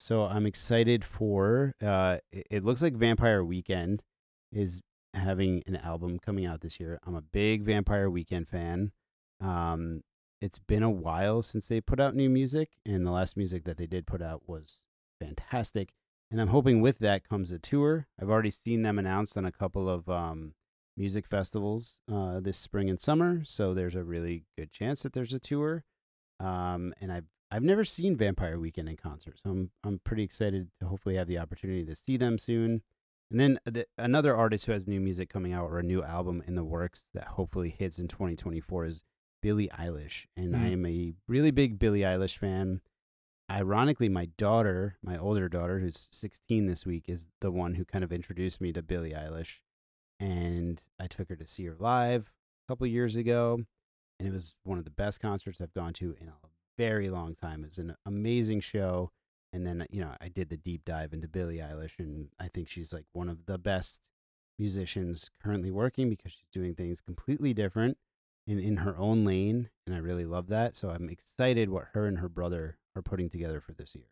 So 0.00 0.22
I'm 0.22 0.46
excited 0.46 1.04
for 1.04 1.74
uh 1.84 2.16
it, 2.32 2.46
it 2.50 2.64
looks 2.64 2.80
like 2.80 2.94
Vampire 2.94 3.44
Weekend 3.44 4.02
is 4.50 4.80
having 5.12 5.62
an 5.66 5.76
album 5.76 6.18
coming 6.18 6.46
out 6.46 6.62
this 6.62 6.80
year. 6.80 6.98
I'm 7.06 7.14
a 7.14 7.20
big 7.20 7.62
Vampire 7.64 8.08
Weekend 8.08 8.48
fan. 8.48 8.92
Um 9.38 10.00
it's 10.40 10.58
been 10.58 10.82
a 10.82 10.90
while 10.90 11.42
since 11.42 11.68
they 11.68 11.82
put 11.82 12.00
out 12.00 12.16
new 12.16 12.30
music 12.30 12.70
and 12.86 13.06
the 13.06 13.10
last 13.10 13.36
music 13.36 13.64
that 13.64 13.76
they 13.76 13.86
did 13.86 14.06
put 14.06 14.22
out 14.22 14.48
was 14.48 14.86
fantastic. 15.20 15.90
And 16.30 16.40
I'm 16.40 16.48
hoping 16.48 16.80
with 16.80 17.00
that 17.00 17.28
comes 17.28 17.52
a 17.52 17.58
tour. 17.58 18.06
I've 18.18 18.30
already 18.30 18.50
seen 18.50 18.80
them 18.80 18.98
announced 18.98 19.36
on 19.36 19.44
a 19.44 19.52
couple 19.52 19.90
of 19.90 20.08
um 20.08 20.54
music 20.96 21.26
festivals 21.26 22.00
uh, 22.12 22.40
this 22.40 22.58
spring 22.58 22.88
and 22.90 23.00
summer, 23.00 23.42
so 23.44 23.72
there's 23.74 23.94
a 23.94 24.04
really 24.04 24.44
good 24.56 24.72
chance 24.72 25.02
that 25.02 25.12
there's 25.12 25.32
a 25.32 25.38
tour. 25.38 25.84
Um, 26.40 26.92
and 27.00 27.12
I've 27.12 27.26
I've 27.50 27.62
never 27.62 27.84
seen 27.84 28.16
Vampire 28.16 28.58
Weekend 28.58 28.88
in 28.88 28.96
concert, 28.96 29.38
so 29.42 29.50
I'm 29.50 29.70
I'm 29.84 30.00
pretty 30.04 30.22
excited 30.22 30.68
to 30.80 30.86
hopefully 30.86 31.16
have 31.16 31.28
the 31.28 31.38
opportunity 31.38 31.84
to 31.84 31.94
see 31.94 32.16
them 32.16 32.38
soon. 32.38 32.82
And 33.30 33.40
then 33.40 33.58
the, 33.64 33.86
another 33.96 34.34
artist 34.36 34.66
who 34.66 34.72
has 34.72 34.86
new 34.86 35.00
music 35.00 35.30
coming 35.30 35.52
out 35.54 35.70
or 35.70 35.78
a 35.78 35.82
new 35.82 36.02
album 36.02 36.42
in 36.46 36.54
the 36.54 36.64
works 36.64 37.08
that 37.14 37.28
hopefully 37.28 37.70
hits 37.70 37.98
in 37.98 38.06
2024 38.08 38.84
is 38.84 39.04
Billie 39.40 39.70
Eilish, 39.78 40.26
and 40.36 40.54
I 40.54 40.68
Mm. 40.68 40.72
am 40.72 40.86
a 40.86 41.12
really 41.28 41.50
big 41.50 41.78
Billie 41.78 42.00
Eilish 42.00 42.36
fan. 42.36 42.80
Ironically, 43.50 44.08
my 44.08 44.26
daughter, 44.38 44.96
my 45.02 45.16
older 45.18 45.48
daughter, 45.48 45.78
who's 45.80 46.08
16 46.10 46.66
this 46.66 46.86
week, 46.86 47.04
is 47.08 47.28
the 47.40 47.50
one 47.50 47.74
who 47.74 47.84
kind 47.84 48.04
of 48.04 48.12
introduced 48.12 48.60
me 48.60 48.72
to 48.72 48.82
Billie 48.82 49.12
Eilish 49.12 49.58
and 50.22 50.84
I 51.00 51.08
took 51.08 51.28
her 51.28 51.36
to 51.36 51.46
see 51.46 51.64
her 51.66 51.74
live 51.76 52.30
a 52.64 52.72
couple 52.72 52.86
years 52.86 53.16
ago, 53.16 53.64
and 54.18 54.28
it 54.28 54.32
was 54.32 54.54
one 54.62 54.78
of 54.78 54.84
the 54.84 54.90
best 54.90 55.20
concerts 55.20 55.60
I've 55.60 55.74
gone 55.74 55.92
to 55.94 56.14
in 56.20 56.28
a 56.28 56.34
very 56.78 57.10
long 57.10 57.34
time. 57.34 57.64
It 57.64 57.66
was 57.66 57.78
an 57.78 57.96
amazing 58.06 58.60
show, 58.60 59.10
and 59.52 59.66
then 59.66 59.84
you 59.90 60.00
know 60.00 60.14
I 60.20 60.28
did 60.28 60.48
the 60.48 60.56
deep 60.56 60.84
dive 60.84 61.12
into 61.12 61.26
Billie 61.26 61.56
Eilish, 61.56 61.98
and 61.98 62.28
I 62.38 62.46
think 62.46 62.68
she's 62.68 62.92
like 62.92 63.06
one 63.12 63.28
of 63.28 63.46
the 63.46 63.58
best 63.58 64.10
musicians 64.60 65.30
currently 65.42 65.72
working 65.72 66.08
because 66.08 66.30
she's 66.30 66.48
doing 66.52 66.74
things 66.76 67.00
completely 67.00 67.52
different 67.52 67.98
in 68.46 68.60
in 68.60 68.76
her 68.78 68.96
own 68.96 69.24
lane, 69.24 69.70
and 69.88 69.96
I 69.96 69.98
really 69.98 70.24
love 70.24 70.46
that. 70.48 70.76
So 70.76 70.90
I'm 70.90 71.08
excited 71.08 71.68
what 71.68 71.88
her 71.94 72.06
and 72.06 72.20
her 72.20 72.28
brother 72.28 72.78
are 72.94 73.02
putting 73.02 73.28
together 73.28 73.60
for 73.60 73.72
this 73.72 73.96
year. 73.96 74.06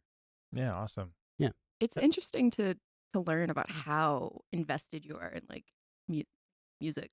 Yeah, 0.52 0.72
awesome. 0.72 1.12
Yeah, 1.38 1.50
it's 1.78 1.96
interesting 1.96 2.50
to 2.52 2.74
to 3.12 3.20
learn 3.20 3.48
about 3.48 3.70
how 3.70 4.40
invested 4.52 5.04
you 5.04 5.16
are 5.16 5.28
in 5.28 5.42
like 5.48 5.66
mu- 6.10 6.22
music. 6.80 7.10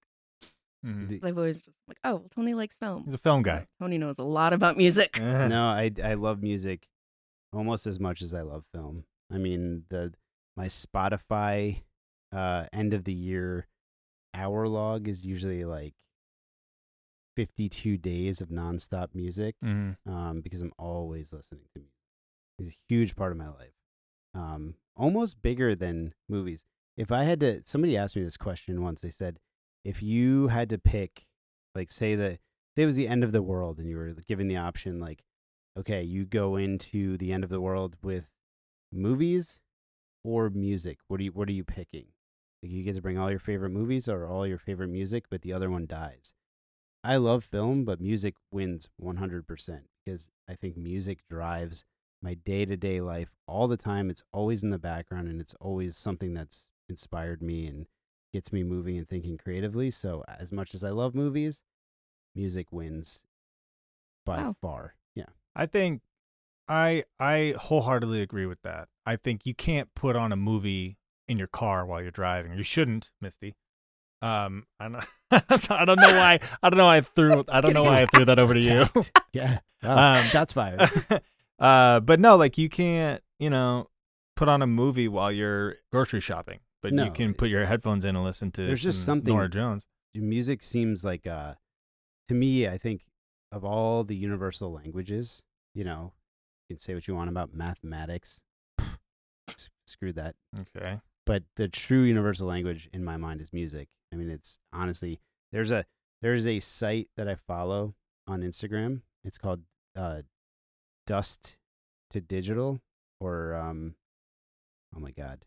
Mhm. 0.86 1.24
I've 1.24 1.38
always 1.38 1.58
just 1.58 1.70
like, 1.88 1.98
oh, 2.04 2.16
well, 2.16 2.28
Tony 2.34 2.54
likes 2.54 2.78
film. 2.78 3.04
He's 3.06 3.14
a 3.14 3.18
film 3.18 3.42
guy. 3.42 3.68
Tony 3.80 3.98
knows 3.98 4.20
a 4.20 4.24
lot 4.24 4.54
about 4.54 4.78
music. 4.78 5.18
no, 5.20 5.64
I 5.66 5.92
I 6.04 6.14
love 6.14 6.42
music 6.42 6.88
almost 7.54 7.88
as 7.88 8.00
much 8.00 8.22
as 8.22 8.34
I 8.34 8.42
love 8.42 8.64
film. 8.74 9.06
I 9.32 9.38
mean, 9.38 9.86
the 9.90 10.14
my 10.56 10.68
Spotify 10.68 11.84
uh 12.32 12.66
end 12.74 12.94
of 12.94 13.04
the 13.06 13.14
year 13.14 13.68
hour 14.34 14.68
log 14.68 15.08
is 15.08 15.24
usually 15.26 15.64
like 15.66 15.94
52 17.36 17.98
days 17.98 18.42
of 18.42 18.50
nonstop 18.50 19.10
music 19.14 19.56
Mhm. 19.64 19.98
um 20.08 20.42
because 20.42 20.62
I'm 20.62 20.74
always 20.78 21.32
listening 21.34 21.66
to 21.74 21.80
music. 21.80 21.94
It's 22.60 22.70
a 22.70 22.78
huge 22.90 23.16
part 23.16 23.32
of 23.32 23.38
my 23.38 23.50
life. 23.50 23.74
Um 24.34 24.76
almost 24.96 25.42
bigger 25.42 25.76
than 25.76 26.14
movies. 26.28 26.66
If 26.98 27.12
I 27.12 27.24
had 27.24 27.40
to 27.42 27.62
somebody 27.66 27.96
asked 27.96 28.16
me 28.16 28.24
this 28.24 28.38
question 28.38 28.82
once, 28.82 29.02
they 29.02 29.10
said 29.10 29.40
if 29.86 30.02
you 30.02 30.48
had 30.48 30.70
to 30.70 30.78
pick 30.78 31.28
like 31.76 31.92
say 31.92 32.16
that 32.16 32.40
it 32.76 32.86
was 32.86 32.96
the 32.96 33.08
end 33.08 33.24
of 33.24 33.32
the 33.32 33.42
world 33.42 33.80
and 33.80 33.90
you 33.90 33.98
were 33.98 34.14
given 34.28 34.48
the 34.48 34.58
option 34.58 35.00
like 35.00 35.24
okay 35.78 36.02
you 36.02 36.26
go 36.26 36.56
into 36.56 37.18
the 37.18 37.32
end 37.32 37.44
of 37.44 37.50
the 37.50 37.62
world 37.62 37.96
with 38.04 38.26
movies 38.92 39.60
or 40.24 40.50
music 40.50 41.00
what 41.08 41.20
are 41.20 41.24
you 41.24 41.32
what 41.32 41.48
are 41.50 41.54
you 41.54 41.64
picking 41.64 42.06
like 42.62 42.72
you 42.72 42.84
get 42.84 42.96
to 42.96 43.02
bring 43.02 43.18
all 43.18 43.32
your 43.32 43.40
favorite 43.40 43.72
movies 43.72 44.08
or 44.08 44.28
all 44.28 44.46
your 44.46 44.60
favorite 44.60 44.90
music 44.90 45.26
but 45.32 45.42
the 45.42 45.54
other 45.54 45.70
one 45.70 45.88
dies 45.88 46.34
i 47.04 47.16
love 47.16 47.44
film 47.44 47.84
but 47.84 48.00
music 48.00 48.36
wins 48.52 48.90
100% 49.02 49.82
because 50.08 50.32
I 50.48 50.56
think 50.56 50.78
music 50.78 51.20
drives 51.30 51.84
my 52.22 52.34
day 52.34 52.66
to 52.66 52.78
day 52.78 53.02
life 53.02 53.30
all 53.46 53.68
the 53.68 53.78
time. 53.78 54.10
It's 54.10 54.24
always 54.32 54.64
in 54.64 54.70
the 54.70 54.80
background 54.80 55.28
and 55.28 55.42
it's 55.42 55.54
always 55.60 55.98
something 55.98 56.34
that's 56.34 56.70
inspired 56.90 57.42
me 57.42 57.68
and 57.68 57.88
gets 58.34 58.52
me 58.52 58.64
moving 58.64 58.98
and 58.98 59.08
thinking 59.08 59.38
creatively. 59.38 59.92
So, 59.92 60.24
as 60.28 60.52
much 60.52 60.74
as 60.74 60.84
I 60.84 60.90
love 60.90 61.16
movies, 61.16 61.64
music 62.36 62.72
wins 62.72 63.24
by 64.26 64.38
Wow. 64.38 64.56
far. 64.62 64.96
Yeah. 65.16 65.26
I 65.56 65.66
think 65.66 66.02
I 66.68 67.04
I 67.20 67.56
wholeheartedly 67.58 68.22
agree 68.22 68.46
with 68.46 68.62
that. 68.64 68.90
I 69.06 69.16
think 69.16 69.46
you 69.46 69.54
can't 69.56 69.94
put 69.96 70.16
on 70.16 70.32
a 70.32 70.36
movie 70.36 70.98
in 71.28 71.38
your 71.38 71.48
car 71.48 71.86
while 71.86 72.02
you're 72.02 72.12
driving. 72.12 72.54
You 72.58 72.64
shouldn't, 72.64 73.12
Misty. 73.22 73.56
Um, 74.22 74.66
I 74.80 74.90
don't, 74.90 75.06
I 75.72 75.86
don't 75.86 76.00
know 76.00 76.14
why. 76.16 76.40
I 76.64 76.70
don't 76.70 76.78
know 76.78 76.86
why 76.86 76.98
I 76.98 77.02
threw. 77.02 77.44
I 77.50 77.62
don't 77.62 77.74
know 77.74 77.84
why 77.84 78.02
I 78.02 78.06
threw 78.08 78.26
that 78.26 78.40
over 78.40 78.54
to 78.54 78.60
you. 78.60 78.86
Yeah. 79.34 79.60
Wow. 79.84 80.22
Um, 80.22 80.26
Shots 80.26 80.54
fired. 80.54 80.90
uh, 81.60 82.00
but 82.00 82.20
no, 82.20 82.36
like 82.38 82.58
you 82.58 82.70
can't, 82.70 83.22
you 83.40 83.50
know, 83.52 83.88
put 84.36 84.48
on 84.50 84.62
a 84.64 84.68
movie 84.68 85.08
while 85.08 85.32
you're 85.32 85.76
grocery 85.92 86.22
shopping. 86.22 86.60
But 86.82 86.94
No. 86.94 87.06
you 87.06 87.12
can 87.12 87.34
put 87.34 87.50
your 87.50 87.66
headphones 87.66 88.06
in 88.06 88.16
and 88.16 88.24
listen 88.24 88.52
to. 88.52 88.66
There's 88.66 88.84
just 88.84 89.04
something- 89.04 89.34
Norah 89.34 89.50
Jones. 89.50 89.88
music 90.16 90.64
seems 90.64 91.04
like 91.04 91.28
uh 91.28 91.54
to 92.28 92.34
me 92.34 92.68
i 92.68 92.76
think 92.76 93.06
of 93.52 93.64
all 93.64 94.04
the 94.04 94.16
universal 94.16 94.72
languages 94.74 95.44
you 95.76 95.84
know 95.84 96.12
you 96.68 96.74
can 96.76 96.80
say 96.80 96.96
what 96.96 97.08
you 97.08 97.14
want 97.14 97.30
about 97.30 97.54
mathematics 97.54 98.42
screw 99.86 100.12
that 100.14 100.36
Okay. 100.60 101.00
but 101.26 101.44
the 101.56 101.68
true 101.68 102.02
universal 102.02 102.48
language 102.48 102.90
in 102.92 103.04
my 103.04 103.16
mind 103.16 103.42
is 103.42 103.54
music 103.54 103.90
i 104.12 104.16
mean 104.16 104.32
it's 104.32 104.58
honestly 104.74 105.20
there's 105.52 105.70
a 105.70 105.86
there's 106.24 106.48
a 106.48 106.60
site 106.60 107.10
that 107.16 107.28
i 107.28 107.36
follow 107.36 107.94
on 108.26 108.42
instagram 108.42 109.02
it's 109.24 109.38
called 109.38 109.62
uh 109.96 110.24
dust 111.06 111.58
to 112.10 112.20
digital 112.20 112.82
or 113.20 113.54
um 113.54 113.94
oh 114.96 115.00
my 115.00 115.12
god 115.12 115.46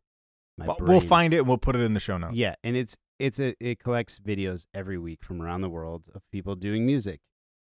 Well, 0.66 0.76
we'll 0.80 1.00
find 1.00 1.32
it. 1.34 1.38
and 1.38 1.48
We'll 1.48 1.58
put 1.58 1.76
it 1.76 1.80
in 1.82 1.92
the 1.92 2.00
show 2.00 2.18
notes. 2.18 2.34
yeah, 2.36 2.54
and 2.64 2.76
it's 2.76 2.96
it's 3.18 3.38
a 3.38 3.54
it 3.60 3.78
collects 3.78 4.18
videos 4.18 4.66
every 4.74 4.98
week 4.98 5.22
from 5.22 5.40
around 5.42 5.60
the 5.62 5.68
world 5.68 6.08
of 6.14 6.22
people 6.32 6.54
doing 6.56 6.86
music, 6.86 7.20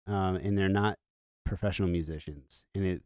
um, 0.08 0.36
and 0.36 0.58
they're 0.58 0.70
not 0.70 0.98
professional 1.46 1.90
musicians, 1.90 2.66
and 2.74 2.84
it 2.86 3.04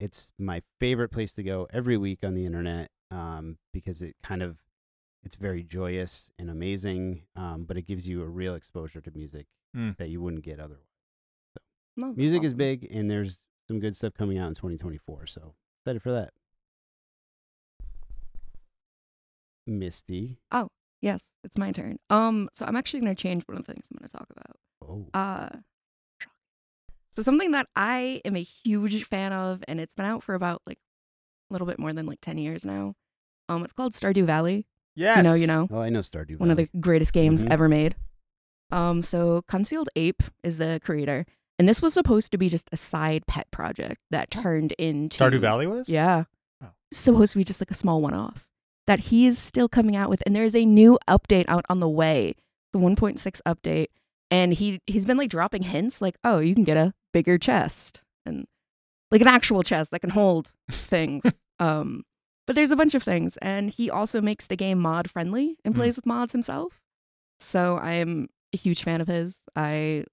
it's 0.00 0.30
my 0.38 0.62
favorite 0.80 1.10
place 1.10 1.32
to 1.32 1.42
go 1.42 1.66
every 1.72 1.96
week 1.96 2.18
on 2.22 2.34
the 2.34 2.44
internet, 2.44 2.90
um, 3.10 3.56
because 3.72 4.02
it 4.02 4.14
kind 4.22 4.42
of 4.42 4.58
it's 5.22 5.36
very 5.36 5.62
joyous 5.62 6.30
and 6.38 6.50
amazing, 6.50 7.22
um, 7.34 7.64
but 7.64 7.76
it 7.76 7.82
gives 7.86 8.06
you 8.06 8.22
a 8.22 8.26
real 8.26 8.54
exposure 8.54 9.00
to 9.00 9.10
music 9.10 9.46
Mm. 9.76 9.96
that 9.98 10.08
you 10.08 10.22
wouldn't 10.22 10.42
get 10.44 10.58
otherwise. 10.60 10.80
No, 11.98 12.08
that's 12.08 12.16
Music 12.16 12.42
is 12.44 12.54
big, 12.54 12.86
and 12.90 13.10
there's 13.10 13.44
some 13.68 13.78
good 13.80 13.94
stuff 13.96 14.14
coming 14.14 14.38
out 14.38 14.48
in 14.48 14.54
2024, 14.54 15.26
so 15.26 15.54
excited 15.82 16.02
for 16.02 16.12
that. 16.12 16.32
Misty, 19.66 20.38
Oh, 20.52 20.68
Yes, 21.02 21.22
it's 21.44 21.58
my 21.58 21.72
turn. 21.72 21.98
Um, 22.10 22.48
so 22.54 22.64
I'm 22.64 22.74
actually 22.76 23.00
gonna 23.00 23.14
change 23.14 23.42
one 23.46 23.58
of 23.58 23.64
the 23.66 23.72
things 23.72 23.86
I'm 23.92 23.98
gonna 23.98 24.08
talk 24.08 24.28
about. 24.30 24.56
oh, 24.82 25.06
Uh, 25.12 25.48
so 27.14 27.22
something 27.22 27.52
that 27.52 27.68
I 27.76 28.20
am 28.24 28.36
a 28.36 28.42
huge 28.42 29.04
fan 29.04 29.32
of, 29.32 29.62
and 29.68 29.80
it's 29.80 29.94
been 29.94 30.06
out 30.06 30.22
for 30.22 30.34
about 30.34 30.62
like 30.66 30.78
a 31.50 31.54
little 31.54 31.66
bit 31.66 31.78
more 31.78 31.92
than 31.92 32.06
like 32.06 32.20
ten 32.20 32.38
years 32.38 32.64
now. 32.64 32.94
Um, 33.48 33.62
it's 33.64 33.72
called 33.72 33.92
Stardew 33.92 34.24
Valley. 34.26 34.66
Yes. 34.94 35.18
You 35.18 35.22
know, 35.22 35.34
you 35.34 35.46
know, 35.46 35.68
oh, 35.70 35.80
I 35.80 35.90
know 35.90 36.00
Stardew 36.00 36.28
Valley. 36.28 36.36
one 36.38 36.50
of 36.50 36.56
the 36.56 36.68
greatest 36.80 37.12
games 37.12 37.44
Mhm. 37.44 37.50
ever 37.50 37.68
made. 37.68 37.94
Um, 38.70 39.02
so 39.02 39.42
ConcernedApe 39.42 40.28
is 40.42 40.58
the 40.58 40.80
creator, 40.84 41.24
and 41.58 41.68
this 41.68 41.80
was 41.80 41.94
supposed 41.94 42.32
to 42.32 42.38
be 42.38 42.48
just 42.48 42.68
a 42.72 42.76
side 42.76 43.26
pet 43.26 43.50
project 43.50 44.00
that 44.10 44.30
turned 44.30 44.72
into 44.72 45.18
Stardew 45.22 45.40
Valley 45.40 45.66
was. 45.66 45.88
Yeah. 45.88 46.24
Oh. 46.62 46.70
Supposed 46.90 47.32
to 47.32 47.38
be 47.38 47.44
just 47.44 47.60
like 47.60 47.70
a 47.70 47.74
small 47.74 48.02
one 48.02 48.14
off 48.14 48.46
that 48.86 49.00
he 49.00 49.26
is 49.26 49.38
still 49.38 49.68
coming 49.68 49.96
out 49.96 50.08
with. 50.10 50.22
And 50.26 50.34
there's 50.36 50.54
a 50.54 50.64
new 50.64 50.98
update 51.08 51.44
out 51.48 51.64
on 51.68 51.80
the 51.80 51.88
way, 51.88 52.34
the 52.72 52.78
1.6 52.78 53.40
update. 53.46 53.88
And 54.30 54.54
he, 54.54 54.80
he's 54.86 55.06
been 55.06 55.16
like 55.16 55.30
dropping 55.30 55.62
hints 55.62 56.00
like, 56.00 56.16
oh, 56.24 56.38
you 56.38 56.54
can 56.54 56.64
get 56.64 56.76
a 56.76 56.92
bigger 57.12 57.38
chest 57.38 58.02
and 58.24 58.46
like 59.10 59.20
an 59.20 59.28
actual 59.28 59.62
chest 59.62 59.90
that 59.92 60.00
can 60.00 60.10
hold 60.10 60.50
things. 60.70 61.22
um, 61.60 62.04
but 62.46 62.54
there's 62.56 62.70
a 62.72 62.76
bunch 62.76 62.94
of 62.94 63.02
things. 63.02 63.36
And 63.38 63.70
he 63.70 63.90
also 63.90 64.20
makes 64.20 64.46
the 64.46 64.56
game 64.56 64.78
mod 64.78 65.10
friendly 65.10 65.56
and 65.64 65.74
Mm. 65.74 65.78
plays 65.78 65.96
with 65.96 66.06
mods 66.06 66.32
himself. 66.32 66.80
So 67.40 67.76
I 67.76 67.92
am 67.94 68.28
a 68.52 68.56
huge 68.56 68.82
fan 68.82 69.00
of 69.00 69.08
his. 69.08 69.42
I 69.54 70.04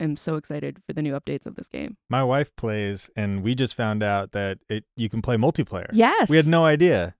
am 0.00 0.16
so 0.16 0.36
excited 0.36 0.78
for 0.86 0.92
the 0.92 1.02
new 1.02 1.12
updates 1.12 1.46
of 1.46 1.54
this 1.54 1.68
game. 1.68 1.96
My 2.10 2.24
wife 2.24 2.54
plays, 2.56 3.10
and 3.16 3.42
we 3.42 3.54
just 3.54 3.74
found 3.74 4.02
out 4.02 4.32
that 4.32 4.58
it 4.68 4.84
you 4.96 5.08
can 5.08 5.22
play 5.22 5.36
multiplayer. 5.36 5.88
Yes. 5.92 6.28
We 6.28 6.36
had 6.36 6.46
no 6.46 6.64
idea. 6.64 7.14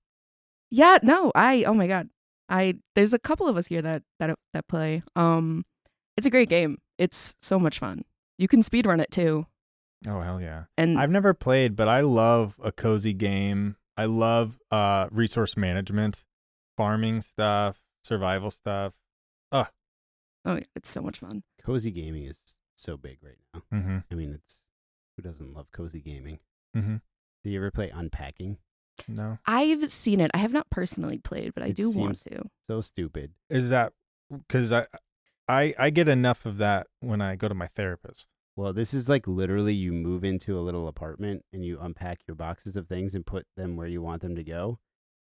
Yeah, 0.75 0.99
no, 1.05 1.31
I 1.37 1.63
oh 1.65 1.73
my 1.73 1.87
god. 1.87 2.09
I 2.49 2.75
there's 2.97 3.13
a 3.13 3.19
couple 3.19 3.49
of 3.49 3.57
us 3.57 3.69
here 3.69 3.81
that 3.81 4.03
that 4.19 4.37
that 4.53 4.67
play. 4.67 5.05
Um 5.15 5.65
it's 6.17 6.27
a 6.27 6.31
great 6.31 6.49
game. 6.49 6.79
It's 6.99 7.37
so 7.41 7.61
much 7.61 7.79
fun. 7.79 8.05
You 8.39 8.49
can 8.49 8.61
speedrun 8.61 9.01
it 9.01 9.13
too. 9.13 9.47
Oh 10.09 10.21
hell 10.21 10.41
yeah! 10.41 10.65
And 10.77 10.99
I've 10.99 11.13
never 11.13 11.33
played, 11.33 11.77
but 11.77 11.87
I 11.87 12.01
love 12.01 12.57
a 12.63 12.73
cozy 12.73 13.13
game. 13.13 13.77
I 13.97 14.07
love 14.07 14.59
uh 14.73 15.07
resource 15.13 15.57
management, 15.57 16.25
farming 16.77 17.23
stuff, 17.23 17.81
survival 18.03 18.51
stuff. 18.51 18.95
oh 19.53 19.69
my 20.45 20.65
it's 20.75 20.91
so 20.91 21.03
much 21.03 21.21
fun. 21.21 21.45
cozy 21.65 21.93
gaming 21.93 22.25
is 22.25 22.57
so 22.75 22.97
big 22.97 23.19
right 23.23 23.39
now. 23.55 23.63
Mm-hmm. 23.73 23.99
I 24.11 24.15
mean, 24.17 24.33
it's 24.35 24.65
who 25.17 25.23
doesn't 25.23 25.55
love 25.55 25.71
cozy 25.71 26.01
gaming? 26.01 26.41
Mm-hmm. 26.77 26.97
Do 27.45 27.51
you 27.51 27.59
ever 27.61 27.71
play 27.71 27.91
Unpacking? 27.91 28.59
No, 29.09 29.39
I've 29.47 29.91
seen 29.91 30.21
it. 30.21 30.31
I 30.35 30.39
have 30.39 30.53
not 30.53 30.71
personally 30.71 31.19
played, 31.19 31.53
but 31.55 31.63
I 31.63 31.69
It 31.69 31.77
do 31.77 31.91
want 31.91 32.17
seems- 32.19 32.23
to. 32.25 32.43
So 32.67 32.81
stupid. 32.81 33.33
is 33.51 33.69
that 33.71 33.93
because 34.31 34.73
I, 34.73 34.87
I 35.49 35.75
I 35.79 35.91
get 35.91 36.09
enough 36.09 36.47
of 36.47 36.59
that 36.59 36.87
when 37.01 37.21
I 37.21 37.37
go 37.37 37.49
to 37.49 37.55
my 37.55 37.67
therapist. 37.69 38.29
Well, 38.57 38.73
this 38.73 38.95
is 38.95 39.09
like 39.09 39.27
literally 39.27 39.75
you 39.75 39.93
move 39.93 40.23
into 40.25 40.57
a 40.59 40.63
little 40.63 40.87
apartment 40.87 41.45
and 41.53 41.65
you 41.65 41.79
unpack 41.81 42.21
your 42.29 42.37
boxes 42.37 42.77
of 42.77 42.87
things 42.87 43.15
and 43.15 43.27
put 43.27 43.47
them 43.57 43.77
where 43.77 43.89
you 43.89 44.01
want 44.01 44.23
them 44.23 44.37
to 44.37 44.45
go. 44.45 44.79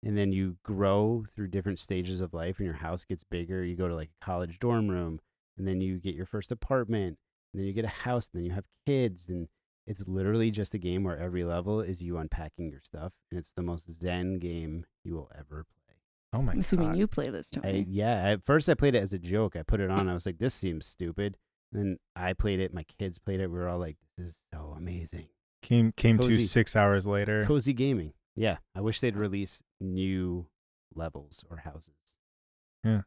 And 0.04 0.15
then 0.15 0.32
you 0.32 0.58
grow 0.63 1.26
through 1.36 1.48
different 1.48 1.80
stages 1.80 2.22
of 2.22 2.34
life 2.36 2.60
and 2.60 2.65
your 2.67 2.76
house 2.76 3.04
gets 3.06 3.24
bigger. 3.24 3.63
You 3.63 3.76
go 3.76 3.88
to 3.88 3.96
like 3.96 4.12
a 4.22 4.24
college 4.26 4.60
dorm 4.60 4.88
room 4.88 5.20
and 5.58 5.67
then 5.67 5.82
you 5.82 5.98
get 5.98 6.13
your 6.13 6.28
first 6.28 6.52
apartment 6.52 7.17
and 7.52 7.60
then 7.60 7.65
you 7.65 7.74
get 7.74 7.86
a 7.86 7.89
house 8.06 8.30
and 8.32 8.39
then 8.39 8.46
you 8.46 8.54
have 8.54 8.65
kids 8.86 9.28
and 9.28 9.48
it's 9.88 10.04
literally 10.08 10.52
just 10.52 10.73
a 10.76 10.78
game 10.78 11.04
where 11.04 11.17
every 11.17 11.43
level 11.43 11.82
is 11.82 12.02
you 12.02 12.17
unpacking 12.17 12.69
your 12.69 12.82
stuff 12.82 13.13
and 13.32 13.39
it's 13.39 13.54
the 13.54 13.62
most 13.63 13.89
zen 14.02 14.38
game 14.38 14.86
you 15.04 15.13
will 15.15 15.32
ever 15.38 15.65
play. 15.65 15.95
Oh 16.34 16.41
my 16.41 16.52
I'm 16.52 16.60
assuming 16.60 16.89
god! 16.89 16.97
you 16.97 17.08
play 17.08 17.30
this, 17.30 17.50
I, 17.56 17.60
Tony. 17.62 17.86
yeah, 17.89 18.32
at 18.32 18.45
first 18.45 18.67
I 18.69 18.73
played 18.73 18.95
it 18.95 19.02
as 19.02 19.13
a 19.13 19.17
joke. 19.19 19.56
I 19.56 19.63
put 19.63 19.80
it 19.80 19.89
on. 19.89 20.10
I 20.10 20.13
was 20.13 20.26
like, 20.26 20.38
this 20.39 20.54
seems 20.54 20.86
stupid. 20.86 21.38
Then 21.71 21.97
I 22.15 22.34
played 22.34 22.60
it. 22.60 22.73
My 22.73 22.84
kids 23.00 23.17
played 23.17 23.39
it. 23.39 23.47
We 23.47 23.58
were 23.58 23.67
all 23.69 23.80
like, 23.80 23.97
this 24.17 24.28
is 24.28 24.41
so 24.54 24.73
amazing. 24.78 25.28
came 25.62 25.93
came 25.95 26.17
to 26.19 26.41
six 26.41 26.76
hours 26.76 27.08
later. 27.08 27.45
Cozy 27.45 27.73
gaming. 27.73 28.13
Yeah. 28.36 28.58
I 28.76 28.82
wish 28.82 29.00
they'd 29.00 29.15
release 29.17 29.63
new 29.80 30.47
levels 30.93 31.43
or 31.50 31.58
houses. 31.58 31.93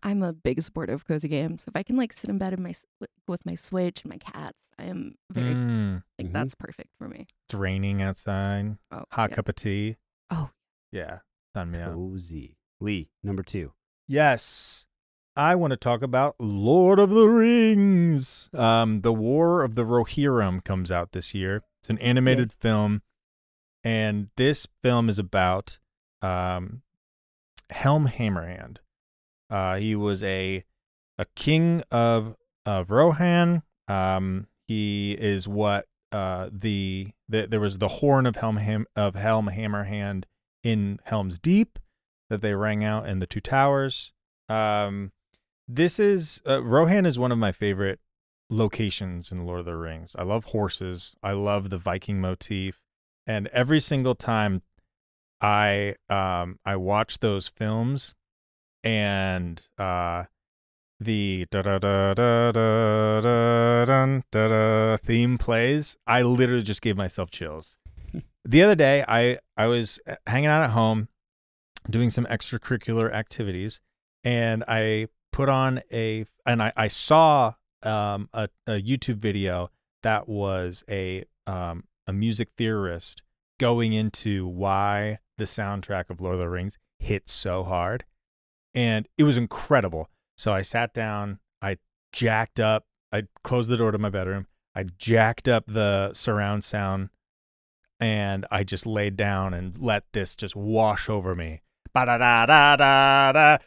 I'm 0.02 0.22
a 0.22 0.34
big 0.34 0.60
supporter 0.60 0.92
of 0.92 1.06
cozy 1.06 1.28
games. 1.28 1.64
If 1.66 1.74
I 1.74 1.82
can 1.82 1.96
like 1.96 2.12
sit 2.12 2.28
in 2.28 2.36
bed 2.36 2.52
in 2.52 2.62
my 2.62 2.70
s- 2.70 2.84
with- 3.30 3.40
with 3.40 3.46
my 3.46 3.54
Switch 3.54 4.02
and 4.02 4.10
my 4.10 4.18
cats, 4.18 4.68
I 4.78 4.84
am 4.84 5.14
very 5.30 5.54
Mm, 5.54 6.02
like 6.18 6.26
Mhm. 6.28 6.32
that's 6.32 6.54
perfect 6.54 6.90
for 6.98 7.08
me. 7.08 7.26
it's 7.46 7.54
raining 7.54 8.02
outside. 8.02 8.76
Oh, 8.90 9.04
Hot 9.12 9.30
yeah. 9.30 9.36
cup 9.36 9.48
of 9.48 9.54
tea. 9.54 9.96
Oh. 10.30 10.50
Yeah, 10.92 11.20
sign 11.54 11.70
me 11.70 11.80
up. 11.80 11.94
Cozy. 11.94 12.56
Lee, 12.80 13.10
number 13.22 13.42
two. 13.42 13.72
Yes. 14.08 14.86
I 15.36 15.54
want 15.54 15.70
to 15.70 15.76
talk 15.76 16.02
about 16.02 16.34
Lord 16.40 16.98
of 16.98 17.10
the 17.10 17.26
Rings. 17.28 18.50
Um, 18.52 19.02
the 19.02 19.12
War 19.12 19.62
of 19.62 19.74
the 19.76 19.84
Rohirrim 19.84 20.62
comes 20.64 20.90
out 20.90 21.12
this 21.12 21.32
year. 21.34 21.62
It's 21.80 21.88
an 21.88 21.98
animated 21.98 22.52
film, 22.52 23.02
and 23.84 24.30
this 24.36 24.66
film 24.82 25.08
is 25.08 25.18
about 25.18 25.78
um, 26.20 26.82
Helm 27.70 28.08
Hammerhand. 28.08 28.78
Uh, 29.48 29.76
he 29.76 29.94
was 29.94 30.22
a 30.22 30.64
a 31.16 31.24
king 31.36 31.82
of 31.90 32.36
of 32.70 32.90
Rohan. 32.90 33.62
Um, 33.88 34.46
he 34.68 35.12
is 35.12 35.48
what 35.48 35.86
uh, 36.12 36.48
the, 36.52 37.08
the 37.28 37.46
there 37.46 37.60
was 37.60 37.78
the 37.78 37.88
horn 37.88 38.26
of 38.26 38.36
Helm 38.36 38.58
Ham, 38.58 38.86
of 38.94 39.14
Helm 39.16 39.48
Hammerhand 39.48 40.24
in 40.62 41.00
Helm's 41.04 41.38
Deep 41.38 41.78
that 42.28 42.42
they 42.42 42.54
rang 42.54 42.84
out 42.84 43.08
in 43.08 43.18
the 43.18 43.26
two 43.26 43.40
towers. 43.40 44.12
Um, 44.48 45.10
this 45.66 45.98
is 45.98 46.40
uh, 46.46 46.62
Rohan 46.62 47.06
is 47.06 47.18
one 47.18 47.32
of 47.32 47.38
my 47.38 47.50
favorite 47.50 47.98
locations 48.48 49.32
in 49.32 49.46
Lord 49.46 49.60
of 49.60 49.66
the 49.66 49.76
Rings. 49.76 50.14
I 50.16 50.22
love 50.22 50.44
horses. 50.46 51.16
I 51.22 51.32
love 51.32 51.70
the 51.70 51.78
Viking 51.78 52.20
motif, 52.20 52.82
and 53.26 53.48
every 53.48 53.80
single 53.80 54.14
time 54.14 54.62
I 55.40 55.96
um 56.08 56.60
I 56.64 56.76
watch 56.76 57.18
those 57.18 57.48
films, 57.48 58.14
and 58.84 59.66
uh 59.76 60.24
the 61.00 61.46
da 61.50 61.62
da 61.62 61.78
da 61.78 62.12
da 62.14 62.52
da 62.52 63.20
da 63.20 64.20
da 64.30 64.48
da 64.48 64.96
theme 64.98 65.38
plays, 65.38 65.96
I 66.06 66.22
literally 66.22 66.62
just 66.62 66.82
gave 66.82 66.96
myself 66.96 67.30
chills. 67.30 67.78
the 68.44 68.62
other 68.62 68.74
day, 68.74 69.04
I 69.08 69.38
I 69.56 69.66
was 69.66 69.98
hanging 70.26 70.50
out 70.50 70.62
at 70.62 70.70
home, 70.70 71.08
doing 71.88 72.10
some 72.10 72.26
extracurricular 72.26 73.12
activities, 73.12 73.80
and 74.22 74.62
I 74.68 75.06
put 75.32 75.48
on 75.48 75.80
a 75.90 76.26
and 76.44 76.62
I 76.62 76.72
I 76.76 76.88
saw 76.88 77.54
um 77.82 78.28
a, 78.34 78.50
a 78.66 78.72
YouTube 78.72 79.16
video 79.16 79.70
that 80.02 80.28
was 80.28 80.84
a 80.88 81.24
um 81.46 81.84
a 82.06 82.12
music 82.12 82.50
theorist 82.58 83.22
going 83.58 83.94
into 83.94 84.46
why 84.46 85.18
the 85.38 85.44
soundtrack 85.44 86.10
of 86.10 86.20
Lord 86.20 86.34
of 86.34 86.40
the 86.40 86.48
Rings 86.48 86.78
hit 86.98 87.30
so 87.30 87.64
hard, 87.64 88.04
and 88.74 89.08
it 89.16 89.22
was 89.22 89.38
incredible. 89.38 90.10
So 90.40 90.54
I 90.54 90.62
sat 90.62 90.94
down, 90.94 91.38
I 91.60 91.76
jacked 92.14 92.58
up, 92.58 92.86
I 93.12 93.24
closed 93.44 93.68
the 93.68 93.76
door 93.76 93.90
to 93.90 93.98
my 93.98 94.08
bedroom, 94.08 94.46
I 94.74 94.84
jacked 94.84 95.48
up 95.48 95.66
the 95.66 96.14
surround 96.14 96.64
sound, 96.64 97.10
and 98.00 98.46
I 98.50 98.64
just 98.64 98.86
laid 98.86 99.18
down 99.18 99.52
and 99.52 99.76
let 99.76 100.04
this 100.14 100.34
just 100.34 100.56
wash 100.56 101.10
over 101.10 101.34
me. 101.34 101.60
Ba 101.92 102.06
da 102.06 102.16
da 102.16 102.46
da 102.46 102.76
da 102.76 103.32
da. 103.32 103.58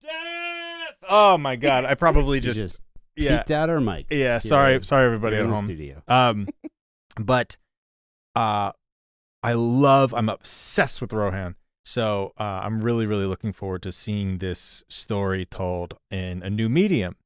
Death! 0.00 0.94
Oh 1.08 1.38
my 1.38 1.56
god! 1.56 1.86
I 1.86 1.96
probably 1.96 2.36
You 2.44 2.52
just, 2.52 2.82
yeah 3.16 3.38
peeked 3.38 3.50
out 3.50 3.68
our 3.68 3.80
mic. 3.80 4.06
yeah. 4.08 4.38
Sorry, 4.38 4.78
sorry 4.84 5.06
everybody 5.06 5.38
at 5.38 5.46
home. 5.46 5.64
studio. 5.64 6.04
Um, 6.06 6.46
but 7.16 7.56
uh, 8.36 8.70
I 9.42 9.54
love. 9.54 10.14
I'm 10.14 10.28
obsessed 10.28 11.00
with 11.00 11.12
Rohan. 11.12 11.56
So 11.84 12.32
uh, 12.38 12.60
I'm 12.62 12.80
really, 12.80 13.06
really 13.06 13.26
looking 13.26 13.52
forward 13.52 13.82
to 13.82 13.92
seeing 13.92 14.38
this 14.38 14.84
story 14.88 15.44
told 15.44 15.96
in 16.10 16.42
a 16.42 16.50
new 16.50 16.68
medium, 16.68 17.16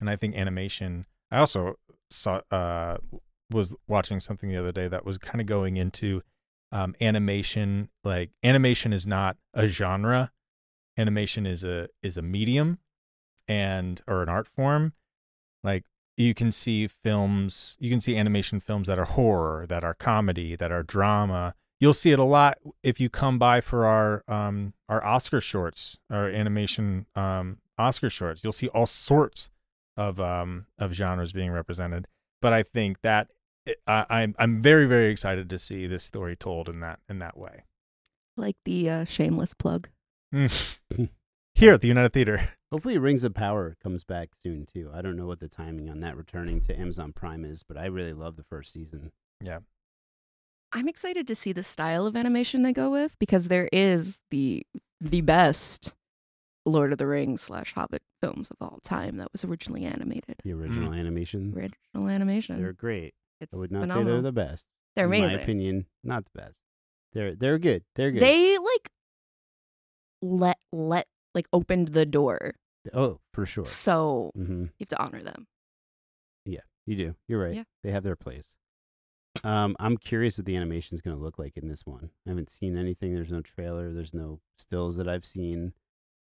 and 0.00 0.10
I 0.10 0.16
think 0.16 0.36
animation. 0.36 1.06
I 1.30 1.38
also 1.38 1.76
saw 2.10 2.42
uh, 2.50 2.98
was 3.50 3.74
watching 3.88 4.20
something 4.20 4.50
the 4.50 4.56
other 4.56 4.72
day 4.72 4.88
that 4.88 5.04
was 5.04 5.18
kind 5.18 5.40
of 5.40 5.46
going 5.46 5.76
into 5.76 6.22
um, 6.70 6.94
animation. 7.00 7.88
Like 8.04 8.30
animation 8.42 8.92
is 8.92 9.06
not 9.06 9.36
a 9.54 9.66
genre. 9.66 10.30
Animation 10.98 11.46
is 11.46 11.64
a 11.64 11.88
is 12.02 12.18
a 12.18 12.22
medium, 12.22 12.78
and 13.48 14.02
or 14.06 14.22
an 14.22 14.28
art 14.28 14.46
form. 14.46 14.92
Like 15.64 15.84
you 16.18 16.34
can 16.34 16.52
see 16.52 16.86
films, 16.86 17.76
you 17.80 17.88
can 17.88 18.00
see 18.00 18.16
animation 18.16 18.60
films 18.60 18.88
that 18.88 18.98
are 18.98 19.06
horror, 19.06 19.66
that 19.66 19.84
are 19.84 19.94
comedy, 19.94 20.54
that 20.56 20.70
are 20.70 20.82
drama. 20.82 21.54
You'll 21.82 21.94
see 21.94 22.12
it 22.12 22.20
a 22.20 22.24
lot 22.24 22.58
if 22.84 23.00
you 23.00 23.10
come 23.10 23.40
by 23.40 23.60
for 23.60 23.84
our 23.86 24.22
um 24.28 24.72
our 24.88 25.04
Oscar 25.04 25.40
shorts, 25.40 25.98
our 26.08 26.28
animation 26.28 27.06
um 27.16 27.58
Oscar 27.76 28.08
shorts. 28.08 28.44
You'll 28.44 28.52
see 28.52 28.68
all 28.68 28.86
sorts 28.86 29.50
of 29.96 30.20
um 30.20 30.66
of 30.78 30.92
genres 30.92 31.32
being 31.32 31.50
represented. 31.50 32.06
But 32.40 32.52
I 32.52 32.62
think 32.62 33.00
that 33.00 33.30
I, 33.88 34.06
I'm 34.08 34.36
I'm 34.38 34.62
very 34.62 34.86
very 34.86 35.10
excited 35.10 35.50
to 35.50 35.58
see 35.58 35.88
this 35.88 36.04
story 36.04 36.36
told 36.36 36.68
in 36.68 36.78
that 36.78 37.00
in 37.08 37.18
that 37.18 37.36
way. 37.36 37.64
Like 38.36 38.58
the 38.64 38.88
uh, 38.88 39.04
shameless 39.04 39.52
plug. 39.52 39.88
Here 40.32 41.74
at 41.74 41.80
the 41.80 41.88
United 41.88 42.12
Theater. 42.12 42.48
Hopefully, 42.70 42.96
Rings 42.96 43.24
of 43.24 43.34
Power 43.34 43.76
comes 43.82 44.04
back 44.04 44.30
soon 44.40 44.66
too. 44.66 44.88
I 44.94 45.02
don't 45.02 45.16
know 45.16 45.26
what 45.26 45.40
the 45.40 45.48
timing 45.48 45.90
on 45.90 45.98
that 45.98 46.16
returning 46.16 46.60
to 46.60 46.78
Amazon 46.78 47.12
Prime 47.12 47.44
is, 47.44 47.64
but 47.64 47.76
I 47.76 47.86
really 47.86 48.12
love 48.12 48.36
the 48.36 48.44
first 48.44 48.72
season. 48.72 49.10
Yeah. 49.40 49.58
I'm 50.72 50.88
excited 50.88 51.26
to 51.26 51.34
see 51.34 51.52
the 51.52 51.62
style 51.62 52.06
of 52.06 52.16
animation 52.16 52.62
they 52.62 52.72
go 52.72 52.90
with 52.90 53.16
because 53.18 53.48
there 53.48 53.68
is 53.72 54.20
the 54.30 54.66
the 55.00 55.20
best 55.20 55.94
Lord 56.64 56.92
of 56.92 56.98
the 56.98 57.06
Rings 57.06 57.42
slash 57.42 57.74
Hobbit 57.74 58.02
films 58.22 58.50
of 58.50 58.56
all 58.60 58.78
time 58.82 59.16
that 59.18 59.32
was 59.32 59.44
originally 59.44 59.84
animated. 59.84 60.36
The 60.44 60.52
original 60.52 60.92
animation, 60.92 61.52
Original 61.56 62.08
animation. 62.08 62.62
they're 62.62 62.72
great. 62.72 63.14
it's 63.40 63.52
I 63.54 63.58
would 63.58 63.72
not 63.72 63.82
phenomenal. 63.82 64.04
say 64.04 64.12
they're 64.12 64.22
the 64.22 64.32
best. 64.32 64.70
They're 64.96 65.04
in 65.06 65.10
amazing. 65.10 65.36
my 65.36 65.42
opinion, 65.42 65.86
not 66.04 66.24
the 66.24 66.40
best. 66.40 66.62
They're 67.12 67.34
they're 67.34 67.58
good. 67.58 67.84
They're 67.96 68.10
good. 68.12 68.22
They 68.22 68.56
like 68.58 68.90
let 70.22 70.58
let 70.72 71.06
like 71.34 71.46
opened 71.52 71.88
the 71.88 72.06
door. 72.06 72.54
oh, 72.94 73.20
for 73.34 73.44
sure. 73.44 73.64
So 73.64 74.30
hmm 74.34 74.62
you 74.62 74.70
have 74.80 74.88
to 74.90 75.02
honor 75.02 75.22
them. 75.22 75.46
Yeah, 76.46 76.60
you 76.86 76.96
do. 76.96 77.14
You're 77.28 77.40
right. 77.42 77.54
Yeah. 77.54 77.64
They 77.82 77.90
have 77.90 78.04
their 78.04 78.16
place. 78.16 78.56
Um, 79.44 79.74
I'm 79.80 79.96
curious 79.96 80.38
what 80.38 80.44
the 80.46 80.56
animation 80.56 80.94
is 80.94 81.00
going 81.00 81.16
to 81.16 81.22
look 81.22 81.38
like 81.38 81.56
in 81.56 81.68
this 81.68 81.84
one. 81.84 82.10
I 82.26 82.30
haven't 82.30 82.50
seen 82.50 82.76
anything. 82.76 83.14
There's 83.14 83.32
no 83.32 83.40
trailer. 83.42 83.92
There's 83.92 84.14
no 84.14 84.40
stills 84.56 84.96
that 84.96 85.08
I've 85.08 85.24
seen. 85.24 85.72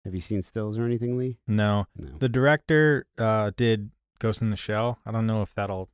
Have 0.05 0.15
you 0.15 0.21
seen 0.21 0.43
stills 0.43 0.79
or 0.79 0.85
anything, 0.85 1.17
Lee? 1.19 1.39
No. 1.47 1.87
No. 1.97 2.11
The 2.19 2.29
director 2.29 3.07
uh 3.19 3.51
did 3.57 3.91
Ghost 4.19 4.41
in 4.43 4.51
the 4.51 4.57
Shell. 4.57 4.99
I 5.05 5.11
don't 5.11 5.27
know 5.27 5.43
if 5.43 5.55
that'll 5.55 5.89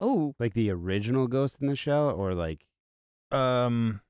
Oh, 0.00 0.34
like 0.40 0.54
the 0.54 0.70
original 0.70 1.28
Ghost 1.28 1.58
in 1.60 1.66
the 1.68 1.76
Shell, 1.76 2.10
or 2.10 2.34
like 2.34 2.66
um 3.30 4.00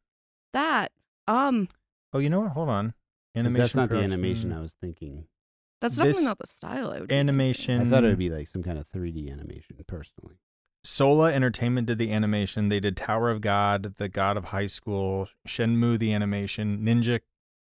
that. 0.53 0.93
Um, 1.27 1.69
Oh, 2.13 2.19
you 2.19 2.31
know 2.31 2.41
what? 2.41 2.53
Hold 2.53 2.69
on. 2.69 2.89
'cause 2.91 2.95
Animation. 3.41 3.61
that's 3.63 3.75
not 3.75 3.89
the 3.91 3.97
animation 3.97 4.53
I 4.53 4.61
was 4.61 4.75
thinking. 4.75 5.27
that's 5.81 5.97
This 5.97 5.99
definitely 6.07 6.25
not 6.27 6.39
the 6.39 6.47
style 6.47 6.91
I 6.91 7.01
would. 7.01 7.09
be 7.09 7.15
thinking. 7.15 7.19
Animation. 7.19 7.81
I 7.81 7.85
thought 7.85 8.05
it 8.05 8.09
would 8.09 8.19
be 8.19 8.31
like 8.31 8.47
some 8.49 8.63
kind 8.63 8.79
of 8.79 8.87
3D 8.89 9.31
animation. 9.31 9.77
Personally, 9.87 10.37
Sola 10.85 11.33
Entertainment 11.33 11.87
did 11.87 11.99
the 11.99 12.13
animation. 12.13 12.69
They 12.69 12.79
did 12.81 12.97
Tower 12.97 13.31
of 13.31 13.41
God, 13.41 13.95
The 13.97 14.09
God 14.09 14.37
of 14.37 14.47
High 14.47 14.67
School, 14.67 15.29
Shenmue 15.49 15.99
the 15.99 16.13
animation, 16.13 16.81
Ninja 16.81 17.21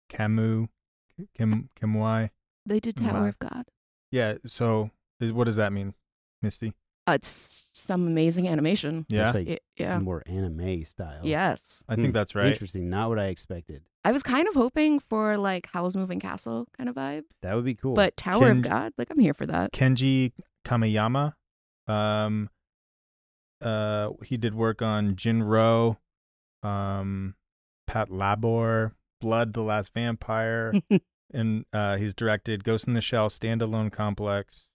Kamu, 0.09 0.67
Kim 1.35 1.69
Kimwai. 1.79 2.29
They 2.65 2.79
did 2.79 2.95
Tower 2.97 3.21
Wow. 3.23 3.27
of 3.29 3.39
God. 3.39 3.65
Yeah. 4.11 4.35
So, 4.45 4.91
is, 5.19 5.31
what 5.31 5.45
does 5.45 5.55
that 5.55 5.73
mean, 5.73 5.93
Misty? 6.41 6.73
Uh, 7.07 7.13
it's 7.13 7.69
some 7.73 8.05
amazing 8.05 8.47
animation. 8.47 9.05
Yeah, 9.09 9.23
That's 9.23 9.35
like 9.35 9.47
Y- 9.47 9.59
yeah. 9.77 9.97
more 9.99 10.21
anime 10.25 10.83
style. 10.85 11.21
Yes. 11.23 11.83
I 11.87 11.95
think 11.95 12.07
Hmm, 12.09 12.11
that's 12.13 12.35
right. 12.35 12.47
Interesting. 12.47 12.89
Not 12.89 13.09
what 13.09 13.17
I 13.17 13.27
expected. 13.27 13.83
I 14.03 14.11
was 14.11 14.23
kind 14.23 14.47
of 14.47 14.53
hoping 14.53 14.99
for 14.99 15.37
like 15.37 15.67
Howl's 15.73 15.95
Moving 15.95 16.19
Castle 16.19 16.67
kind 16.77 16.89
of 16.89 16.95
vibe, 16.95 17.23
That 17.41 17.55
would 17.55 17.65
be 17.65 17.75
cool. 17.75 17.93
but 17.93 18.15
Tower 18.17 18.47
Ken- 18.47 18.57
of 18.57 18.61
God, 18.63 18.93
like 18.97 19.09
I'm 19.09 19.19
here 19.19 19.33
for 19.33 19.45
that. 19.45 19.71
Kenji 19.71 20.33
Kamiyama. 20.65 21.33
Um, 21.87 22.49
uh, 23.61 24.11
he 24.23 24.37
did 24.37 24.55
work 24.55 24.81
on 24.81 25.15
Jin-Roh, 25.15 25.97
um, 26.63 27.35
Patlabor, 27.89 28.91
Blood, 29.21 29.53
the 29.53 29.61
Last 29.61 29.93
Vampire, 29.93 30.73
and 31.33 31.65
uh, 31.73 31.97
he's 31.97 32.13
directed 32.13 32.63
Ghost 32.63 32.87
in 32.87 32.93
the 32.93 33.01
Shell 33.01 33.29
Standalone 33.29 33.91
Complex, 33.91 34.69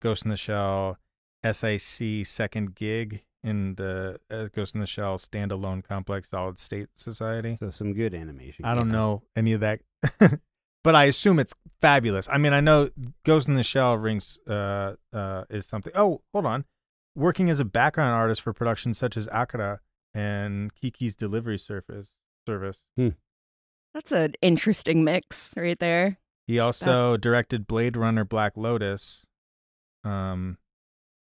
Ghost 0.00 0.24
in 0.24 0.30
the 0.30 0.36
Shell 0.36 0.98
SIC 1.44 2.26
Second 2.26 2.74
Gig, 2.74 3.24
in 3.44 3.74
the 3.74 4.18
uh, 4.30 4.48
Ghost 4.54 4.74
in 4.74 4.80
the 4.80 4.86
Shell 4.86 5.18
Standalone 5.18 5.84
Complex 5.84 6.30
Solid 6.30 6.58
State 6.58 6.88
Society. 6.94 7.54
so 7.56 7.70
some 7.70 7.92
good 7.92 8.14
animation. 8.14 8.64
I 8.64 8.74
don't 8.74 8.90
know 8.90 9.22
any 9.36 9.52
of 9.52 9.60
that, 9.60 9.80
but 10.82 10.94
I 10.94 11.04
assume 11.04 11.38
it's 11.38 11.54
fabulous. 11.80 12.26
I 12.32 12.38
mean, 12.38 12.54
I 12.54 12.60
know 12.60 12.88
Ghost 13.24 13.46
in 13.46 13.54
the 13.54 13.62
Shell 13.62 13.98
rings 13.98 14.38
uh, 14.48 14.94
uh, 15.12 15.44
is 15.50 15.66
something. 15.66 15.92
Oh, 15.94 16.22
hold 16.32 16.46
on. 16.46 16.64
Working 17.16 17.48
as 17.50 17.60
a 17.60 17.64
background 17.64 18.14
artist 18.14 18.42
for 18.42 18.52
productions 18.52 18.98
such 18.98 19.16
as 19.16 19.28
Akira 19.32 19.80
and 20.12 20.74
Kiki's 20.74 21.14
Delivery 21.14 21.58
Service. 21.58 22.12
Service. 22.46 22.84
That's 23.94 24.12
an 24.12 24.34
interesting 24.42 25.04
mix 25.04 25.54
right 25.56 25.78
there. 25.78 26.18
He 26.46 26.58
also 26.58 27.12
That's- 27.12 27.20
directed 27.22 27.66
Blade 27.66 27.96
Runner 27.96 28.24
Black 28.24 28.52
Lotus, 28.56 29.24
um, 30.04 30.58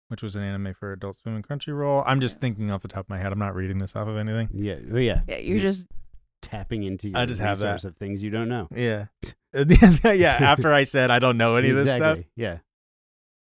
which 0.10 0.22
was 0.24 0.36
an 0.36 0.42
anime 0.44 0.74
for 0.74 0.92
Adult 0.92 1.18
Swim 1.18 1.36
and 1.36 1.48
Crunchyroll. 1.48 2.04
I'm 2.06 2.20
just 2.20 2.38
Yeah. 2.38 2.42
thinking 2.42 2.72
off 2.72 2.82
the 2.82 2.88
top 2.88 3.06
of 3.06 3.10
my 3.10 3.20
head. 3.20 3.32
I'm 3.32 3.40
not 3.40 3.56
reading 3.56 3.78
this 3.78 3.96
off 3.96 4.08
of 4.08 4.18
anything. 4.18 4.50
Yeah. 4.54 4.80
Oh, 4.92 4.98
yeah. 4.98 5.22
Yeah, 5.28 5.38
you're 5.38 5.60
just 5.60 5.88
tapping 6.42 6.84
into 6.84 7.08
your 7.10 7.18
I 7.20 7.26
just 7.26 7.40
have 7.40 7.60
that. 7.60 7.74
resource 7.76 7.86
of 7.86 7.96
things 7.98 8.22
you 8.22 8.30
don't 8.32 8.50
know. 8.50 8.68
Yeah. 8.76 9.06
yeah. 9.54 10.38
After 10.42 10.74
I 10.74 10.84
said 10.84 11.10
I 11.12 11.20
don't 11.20 11.38
know 11.38 11.56
any 11.56 11.70
of 11.70 11.78
this 11.78 11.92
stuff. 11.92 12.20
Yeah. 12.36 12.58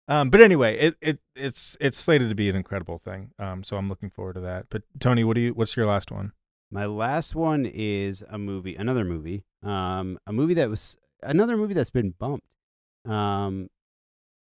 Um, 0.08 0.30
but 0.30 0.40
anyway, 0.40 0.76
it, 0.78 0.96
it 1.00 1.18
it's 1.36 1.76
it's 1.80 1.96
slated 1.98 2.28
to 2.28 2.34
be 2.34 2.48
an 2.50 2.56
incredible 2.56 2.98
thing. 2.98 3.30
Um, 3.38 3.62
so 3.62 3.76
I'm 3.76 3.88
looking 3.88 4.10
forward 4.10 4.34
to 4.34 4.40
that. 4.40 4.66
But 4.70 4.82
Tony, 4.98 5.22
what 5.24 5.36
do 5.36 5.40
you? 5.42 5.54
What's 5.54 5.76
your 5.76 5.86
last 5.86 6.10
one? 6.10 6.32
My 6.70 6.86
last 6.86 7.34
one 7.34 7.66
is 7.66 8.24
a 8.30 8.38
movie, 8.38 8.74
another 8.76 9.04
movie, 9.04 9.44
um, 9.62 10.18
a 10.26 10.32
movie 10.32 10.54
that 10.54 10.70
was 10.70 10.96
another 11.22 11.56
movie 11.56 11.74
that's 11.74 11.90
been 11.90 12.14
bumped. 12.18 12.46
Um, 13.06 13.68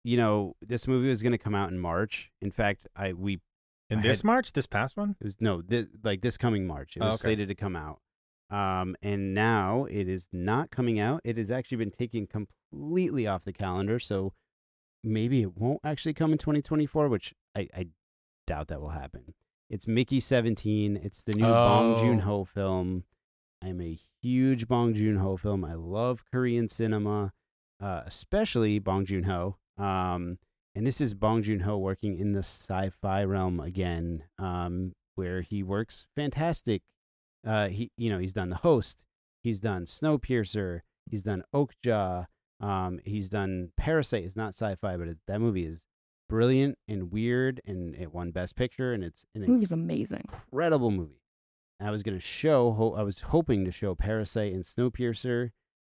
you 0.04 0.18
know, 0.18 0.56
this 0.62 0.88
movie 0.88 1.10
was 1.10 1.22
going 1.22 1.32
to 1.32 1.38
come 1.38 1.56
out 1.56 1.72
in 1.72 1.80
March. 1.80 2.32
In 2.42 2.52
fact, 2.52 2.88
I 2.96 3.14
we 3.14 3.42
In 3.90 4.00
I 4.00 4.02
this 4.02 4.20
had- 4.20 4.26
March, 4.26 4.54
this 4.54 4.66
past 4.68 4.96
one? 4.96 5.16
it 5.20 5.24
was 5.24 5.38
no, 5.42 5.62
this, 5.62 5.88
like 6.04 6.22
this 6.22 6.38
coming 6.38 6.66
March. 6.68 6.96
It 6.96 7.02
Oh, 7.02 7.08
was 7.08 7.16
okay. 7.16 7.30
slated 7.30 7.48
to 7.50 7.56
come 7.56 7.76
out. 7.76 8.00
Um, 8.50 8.96
and 9.02 9.34
now 9.34 9.86
it 9.90 10.08
is 10.08 10.28
not 10.32 10.70
coming 10.72 11.00
out. 11.00 11.22
It 11.24 11.38
has 11.38 11.52
actually 11.52 11.78
been 11.78 11.92
taken 11.92 12.28
completely 12.28 13.26
off 13.26 13.44
the 13.44 13.54
calendar. 13.54 14.00
So 14.00 14.34
maybe 15.04 15.42
it 15.42 15.58
won't 15.58 15.82
actually 15.84 16.14
come 16.14 16.32
in 16.32 16.38
2024, 16.38 17.08
which 17.10 17.34
I, 17.56 17.68
I 17.76 17.88
doubt 18.48 18.68
that 18.70 18.82
will 18.82 18.90
happen. 18.90 19.34
It's 19.70 19.88
Mickey 19.88 20.20
17. 20.20 21.00
It's 21.02 21.24
the 21.24 21.34
new 21.34 21.44
Bong 21.44 21.96
Oh. 21.96 22.02
Joon 22.02 22.20
Ho 22.20 22.44
film. 22.46 23.04
I'm 23.64 23.82
a 23.82 23.98
huge 24.22 24.68
Bong 24.68 24.94
Joon 24.94 25.18
Ho 25.18 25.38
film. 25.38 25.64
I 25.66 25.74
love 25.74 26.24
Korean 26.32 26.68
cinema, 26.70 27.32
uh, 27.82 28.02
especially 28.06 28.80
Bong 28.80 29.06
Joon 29.06 29.24
Ho. 29.24 29.58
Um, 29.78 30.38
and 30.76 30.86
this 30.86 31.00
is 31.00 31.14
Bong 31.14 31.44
Joon 31.44 31.62
Ho 31.62 31.78
working 31.78 32.18
in 32.18 32.34
the 32.34 32.40
sci-fi 32.40 33.24
realm 33.24 33.60
again, 33.60 34.24
um, 34.38 34.94
where 35.16 35.42
he 35.42 35.64
works 35.64 36.08
fantastic. 36.16 36.82
Uh, 37.46 37.68
he, 37.70 37.92
you 37.98 38.10
know, 38.10 38.20
he's 38.20 38.34
done 38.34 38.50
The 38.50 38.58
Host, 38.58 39.06
he's 39.44 39.60
done 39.60 39.86
Snowpiercer, 39.86 40.82
he's 41.10 41.24
done 41.24 41.44
Okja, 41.54 42.28
um, 42.64 43.00
he's 43.04 43.30
done 43.30 43.72
Parasite. 43.78 44.24
It's 44.24 44.36
not 44.36 44.50
sci-fi, 44.56 44.98
but 44.98 45.08
it, 45.08 45.18
that 45.28 45.40
movie 45.42 45.66
is 45.66 45.86
brilliant 46.30 46.78
and 46.88 47.12
weird, 47.12 47.62
and 47.66 47.94
it 47.96 48.14
won 48.14 48.32
Best 48.32 48.56
Picture, 48.56 48.94
and 48.94 49.04
it's 49.04 49.26
an 49.36 49.42
movie's 49.46 49.72
amazing. 49.72 50.22
incredible 50.32 50.90
movie. 50.92 51.22
I 51.80 51.92
was 51.92 52.02
gonna 52.04 52.20
show, 52.20 52.72
ho- 52.72 52.94
I 52.96 53.04
was 53.04 53.20
hoping 53.22 53.66
to 53.66 53.72
show 53.72 53.94
Parasite 53.96 54.54
and 54.54 54.64
Snowpiercer 54.64 55.52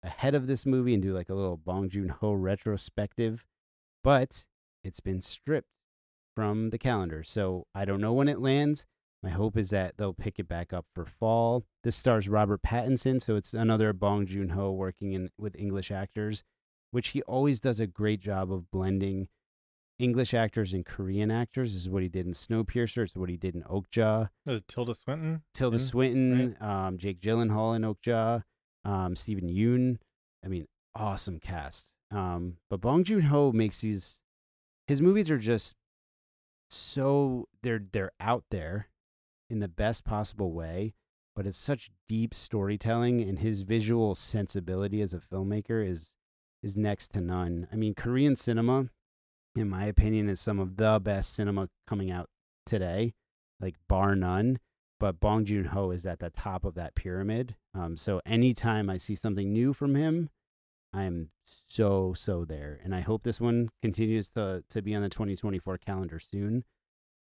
ahead 0.02 0.34
of 0.36 0.48
this 0.48 0.66
movie 0.66 0.94
and 0.94 1.04
do 1.04 1.14
like 1.14 1.30
a 1.30 1.34
little 1.34 1.58
Bong 1.58 1.90
Joon 1.90 2.10
Ho 2.10 2.32
retrospective, 2.34 3.46
but 4.04 4.46
it's 4.84 5.00
been 5.02 5.22
stripped 5.22 5.68
from 6.36 6.70
the 6.70 6.78
calendar, 6.78 7.24
so 7.24 7.68
I 7.76 7.86
don't 7.86 8.02
know 8.02 8.14
when 8.14 8.28
it 8.30 8.40
lands. 8.40 8.86
My 9.22 9.30
hope 9.30 9.56
is 9.58 9.70
that 9.70 9.98
they'll 9.98 10.14
pick 10.14 10.40
it 10.40 10.48
back 10.50 10.74
up 10.74 10.86
for 10.94 11.06
fall. 11.06 11.64
This 11.84 11.96
stars 11.96 12.28
Robert 12.28 12.62
Pattinson, 12.62 13.22
so 13.22 13.36
it's 13.36 13.54
another 13.54 13.94
Bong 13.94 14.26
Joon 14.26 14.50
Ho 14.50 14.72
working 14.72 15.14
in 15.14 15.30
with 15.38 15.56
English 15.58 15.92
actors, 15.92 16.44
which 16.94 17.10
he 17.10 17.24
always 17.24 17.60
does 17.60 17.80
a 17.80 17.88
great 17.88 18.20
job 18.20 18.54
of 18.54 18.70
blending 18.70 19.28
English 19.98 20.32
actors 20.34 20.74
and 20.74 20.86
Korean 20.86 21.32
actors. 21.32 21.74
This 21.74 21.82
is 21.82 21.90
what 21.90 22.04
he 22.04 22.08
did 22.08 22.28
in 22.28 22.34
Snowpiercer. 22.34 23.04
It's 23.04 23.16
what 23.16 23.30
he 23.30 23.36
did 23.38 23.56
in 23.56 23.64
it 24.58 24.68
Tilda 24.68 24.94
Swinton? 24.94 25.42
Tilda 25.56 25.78
in- 25.78 25.84
Swinton, 25.84 26.58
um, 26.62 27.00
Jake 27.00 27.20
Gyllenhaal 27.20 27.76
in 27.76 27.82
Okja, 27.82 28.44
um, 28.86 29.16
Steven 29.16 29.50
Yeun. 29.50 29.98
I 30.46 30.50
mean, 30.50 30.68
awesome 30.96 31.40
cast. 31.40 31.96
Um, 32.12 32.58
but 32.70 32.80
Bong 32.80 33.04
Joon 33.04 33.24
Ho 33.24 33.52
makes 33.52 33.82
these. 33.82 34.20
His 34.86 35.02
movies 35.02 35.32
are 35.32 35.40
just 35.40 35.76
so 36.70 37.48
they're 37.64 37.82
they're 37.92 38.12
out 38.20 38.44
there 38.52 38.90
in 39.50 39.60
the 39.60 39.68
best 39.68 40.04
possible 40.04 40.52
way, 40.52 40.94
but 41.36 41.48
it's 41.48 41.58
such 41.58 41.90
deep 42.08 42.36
storytelling, 42.36 43.22
and 43.22 43.40
his 43.40 43.62
visual 43.64 44.14
sensibility 44.14 45.02
as 45.02 45.14
a 45.14 45.20
filmmaker 45.20 45.88
is 45.88 46.18
is 46.64 46.76
next 46.76 47.14
to 47.14 47.22
none. 47.22 47.68
I 47.72 47.76
mean, 47.76 47.94
Korean 47.94 48.36
cinema, 48.36 48.90
in 49.56 49.70
my 49.70 49.86
opinion, 49.86 50.30
is 50.30 50.40
some 50.40 50.60
of 50.60 50.78
the 50.78 51.00
best 51.00 51.36
cinema 51.36 51.70
coming 51.86 52.10
out 52.10 52.30
today, 52.66 53.14
like 53.60 53.76
bar 53.88 54.16
none 54.16 54.60
but 55.04 55.20
Bong 55.20 55.44
Joon 55.44 55.66
Ho 55.66 55.92
is 55.92 56.06
at 56.06 56.20
the 56.20 56.30
top 56.30 56.64
of 56.64 56.76
that 56.76 56.96
pyramid. 56.96 57.58
Um, 57.76 57.98
so 57.98 58.22
anytime 58.26 58.90
I 58.90 58.96
see 58.96 59.16
something 59.16 59.52
new 59.52 59.74
from 59.74 59.96
him, 59.96 60.30
I 60.94 61.04
am 61.04 61.32
so 61.46 62.14
so 62.16 62.46
there, 62.46 62.80
and 62.82 62.96
I 62.96 63.02
hope 63.02 63.24
this 63.24 63.42
one 63.42 63.70
continues 63.82 64.30
to 64.32 64.64
to 64.70 64.82
be 64.82 64.96
on 64.96 65.02
the 65.02 65.10
2024 65.10 65.80
calendar 65.80 66.20
soon. 66.20 66.64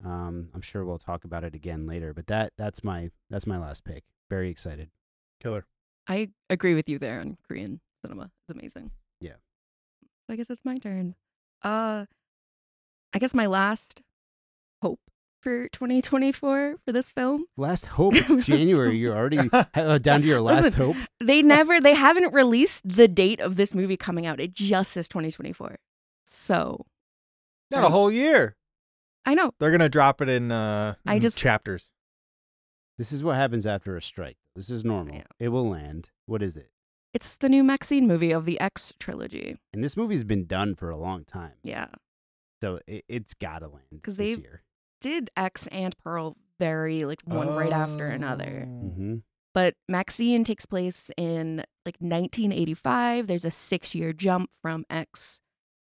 Um, 0.05 0.49
I'm 0.53 0.61
sure 0.61 0.85
we'll 0.85 0.99
talk 0.99 1.23
about 1.23 1.45
it 1.45 1.55
again 1.55 1.87
later, 1.87 2.13
but 2.13 2.27
that 2.27 2.51
that's 2.59 2.83
my 2.83 3.11
that's 3.31 3.47
my 3.47 3.59
last 3.59 3.85
pick. 3.85 4.03
Very 4.29 4.51
excited. 4.51 4.91
Killer. 5.41 5.65
I 6.09 6.31
agree 6.51 6.75
with 6.75 6.89
you 6.89 6.99
there 6.99 7.21
on 7.21 7.37
Korean 7.47 7.79
cinema. 8.05 8.33
It's 8.49 8.59
amazing. 8.59 8.91
Yeah. 9.21 9.35
So 10.27 10.33
I 10.33 10.37
guess 10.37 10.51
it's 10.51 10.65
my 10.65 10.79
turn. 10.79 11.15
Uh 11.63 12.07
I 13.15 13.19
guess 13.19 13.35
my 13.35 13.47
last 13.47 14.03
hope 14.83 15.01
for 15.41 15.69
2024 15.69 16.77
for 16.85 16.93
this 16.93 17.11
film. 17.11 17.47
Last 17.57 17.87
hope. 17.87 18.15
It's 18.17 18.47
January. 18.47 18.97
You're 18.99 19.17
already 19.17 19.39
uh, 19.75 19.99
down 19.99 20.21
to 20.23 20.27
your 20.27 20.41
last 20.41 20.63
Listen, 20.65 20.81
hope. 20.81 20.97
They 21.23 21.43
never 21.43 21.81
they 21.81 21.95
haven't 21.95 22.35
released 22.35 22.87
the 22.89 23.09
date 23.09 23.41
of 23.41 23.57
this 23.57 23.75
movie 23.75 23.97
coming 23.97 24.27
out. 24.27 24.41
It 24.41 24.53
just 24.53 24.93
says 24.93 25.09
2024. 25.09 25.77
So, 26.27 26.85
Not 27.71 27.85
a 27.85 27.89
whole 27.89 28.11
year. 28.13 28.57
I 29.25 29.35
know. 29.35 29.53
They're 29.59 29.71
gonna 29.71 29.89
drop 29.89 30.21
it 30.21 30.29
in 30.29 30.53
uh 30.53 30.95
I 31.07 31.15
in 31.17 31.21
just- 31.23 31.39
chapters. 31.39 31.89
This 32.99 33.13
is 33.13 33.23
what 33.23 33.37
happens 33.37 33.65
after 33.65 33.97
a 33.97 34.03
strike. 34.03 34.37
This 34.57 34.71
is 34.71 34.85
normal. 34.85 35.23
It 35.39 35.49
will 35.51 35.69
land. 35.69 36.11
What 36.27 36.43
is 36.43 36.57
it? 36.57 36.71
It's 37.15 37.37
the 37.37 37.49
new 37.49 37.63
Maxxxine 37.65 38.07
movie 38.07 38.33
of 38.33 38.45
the 38.45 38.61
X 38.61 38.93
trilogy. 39.01 39.57
And 39.73 39.83
this 39.83 39.97
movie's 39.97 40.25
been 40.25 40.47
done 40.47 40.75
for 40.75 40.91
a 40.91 40.97
long 40.97 41.25
time, 41.25 41.55
Yeah. 41.63 41.87
so 42.63 42.81
it, 42.87 43.05
it's 43.09 43.35
gotta 43.35 43.69
land 43.69 44.03
'Cause 44.03 44.17
this 44.17 44.37
they've- 44.37 44.43
year. 44.45 44.63
Did 45.01 45.31
X 45.37 45.69
and 45.69 45.97
Pearl 45.99 46.37
very 46.59 47.05
like 47.05 47.21
one 47.25 47.49
right 47.55 47.73
after 47.73 48.07
another. 48.09 48.65
Oh. 48.67 48.89
hmm 48.91 49.17
but 49.55 49.75
Maxxxine 49.91 50.45
takes 50.45 50.67
place 50.67 51.11
in 51.17 51.65
like 51.85 51.97
1985. 52.01 53.27
There's 53.27 53.45
a 53.45 53.51
six 53.51 53.93
year 53.95 54.13
jump 54.13 54.51
from 54.63 54.85
X 54.91 55.41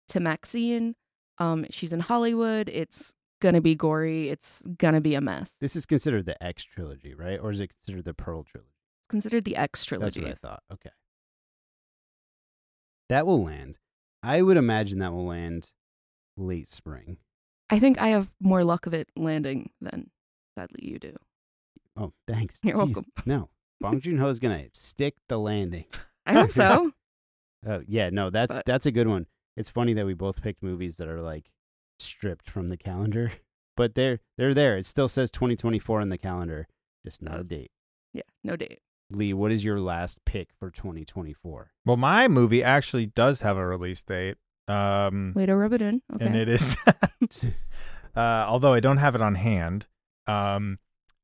to 0.08 0.20
Maxxxine. 0.20 0.94
Um, 1.38 1.66
she's 1.70 1.94
in 1.94 2.00
Hollywood. 2.00 2.70
It's 2.70 3.14
gonna 3.42 3.62
be 3.62 3.76
gory. 3.76 4.30
It's 4.30 4.64
gonna 4.78 5.02
be 5.02 5.14
a 5.14 5.22
mess. 5.22 5.56
This 5.60 5.76
is 5.76 5.86
considered 5.86 6.26
the 6.26 6.42
X 6.44 6.64
trilogy, 6.64 7.14
right? 7.14 7.40
Or 7.40 7.52
is 7.52 7.60
it 7.60 7.68
considered 7.70 8.06
the 8.06 8.14
Pearl 8.14 8.44
trilogy? 8.44 8.70
It's 8.72 9.10
considered 9.12 9.44
the 9.46 9.56
X 9.56 9.86
trilogy. 9.86 10.22
That's 10.22 10.42
what 10.42 10.50
I 10.50 10.50
thought. 10.54 10.64
Okay. 10.74 10.90
That 13.10 13.26
will 13.26 13.44
land. 13.44 13.78
I 14.24 14.42
would 14.42 14.58
imagine 14.58 15.00
that 15.00 15.14
will 15.14 15.26
land 15.26 15.72
late 16.38 16.68
spring. 16.68 17.18
I 17.70 17.80
think 17.80 18.00
I 18.02 18.10
have 18.10 18.30
more 18.40 18.64
luck 18.64 18.86
of 18.86 18.94
it 18.94 19.10
landing 19.16 19.72
than 19.82 20.10
sadly 20.58 20.88
you 20.88 21.00
do. 21.00 21.16
Oh, 21.98 22.14
thanks. 22.28 22.60
You're 22.64 22.76
Jeez. 22.76 22.86
welcome. 22.96 23.06
No, 23.26 23.50
Bong 23.82 24.00
Joon 24.02 24.18
Ho 24.18 24.28
is 24.30 24.40
gonna 24.40 24.66
stick 24.74 25.16
the 25.28 25.38
landing. 25.40 25.86
I 26.26 26.34
hope 26.34 26.52
so. 26.52 26.92
Uh, 27.68 27.80
yeah, 27.88 28.10
no, 28.10 28.30
that's 28.30 28.58
But- 28.58 28.66
that's 28.66 28.86
a 28.86 28.92
good 28.92 29.08
one. 29.08 29.28
It's 29.58 29.70
funny 29.70 29.94
that 29.94 30.06
we 30.06 30.14
both 30.14 30.42
picked 30.42 30.64
movies 30.64 30.98
that 30.98 31.08
are 31.08 31.22
like 31.22 31.52
stripped 32.00 32.50
from 32.50 32.70
the 32.70 32.78
calendar, 32.78 33.32
but 33.78 33.96
they're 33.96 34.20
they're 34.38 34.54
there. 34.54 34.78
It 34.78 34.86
still 34.86 35.10
says 35.10 35.32
2024 35.32 36.00
on 36.02 36.10
the 36.10 36.18
calendar, 36.18 36.68
just 37.06 37.22
not 37.22 37.40
a 37.42 37.44
date. 37.44 37.72
yeah, 38.14 38.22
no 38.44 38.56
date. 38.56 38.80
Lee, 39.12 39.34
what 39.34 39.52
is 39.52 39.64
your 39.64 39.80
last 39.80 40.24
pick 40.26 40.50
for 40.60 40.70
2024? 40.70 41.72
Well, 41.86 41.98
my 41.98 42.28
movie 42.28 42.64
actually 42.64 43.08
does 43.08 43.42
have 43.42 43.58
a 43.58 43.66
release 43.66 44.04
date. 44.04 44.38
Um, 44.68 45.34
Way 45.36 45.48
to 45.48 45.56
rub 45.56 45.74
it 45.74 45.82
in. 45.82 46.02
Okay. 46.14 46.26
and 46.26 46.36
it 46.36 46.48
is 46.48 46.78
uh, 48.16 48.46
although 48.48 48.74
I 48.74 48.80
don't 48.80 48.98
have 48.98 49.16
it 49.16 49.22
on 49.22 49.36
hand. 49.36 49.88
Um, 50.28 50.78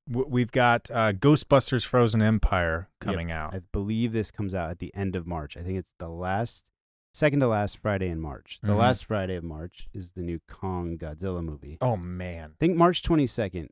w- 0.09 0.27
we've 0.29 0.51
got 0.51 0.89
uh, 0.91 1.13
Ghostbusters: 1.13 1.85
Frozen 1.85 2.21
Empire 2.21 2.89
coming 2.99 3.31
out. 3.31 3.53
I 3.53 3.61
believe 3.71 4.13
this 4.13 4.31
comes 4.31 4.55
out 4.55 4.71
at 4.71 4.79
the 4.79 4.93
end 4.95 5.15
of 5.15 5.27
March. 5.27 5.55
I 5.57 5.61
think 5.61 5.77
it's 5.77 5.93
the 5.99 6.09
last, 6.09 6.65
second 7.13 7.39
to 7.41 7.47
last 7.47 7.77
Friday 7.77 8.07
in 8.09 8.19
March. 8.19 8.59
The 8.63 8.69
Mhm. 8.69 8.77
last 8.79 9.05
Friday 9.05 9.35
of 9.35 9.43
March 9.43 9.87
is 9.93 10.13
the 10.13 10.21
new 10.23 10.39
Kong 10.49 10.97
Godzilla 10.97 11.43
movie. 11.43 11.77
oh 11.81 11.97
man, 11.97 12.51
I 12.53 12.57
think 12.59 12.75
March 12.77 13.03
22nd 13.03 13.69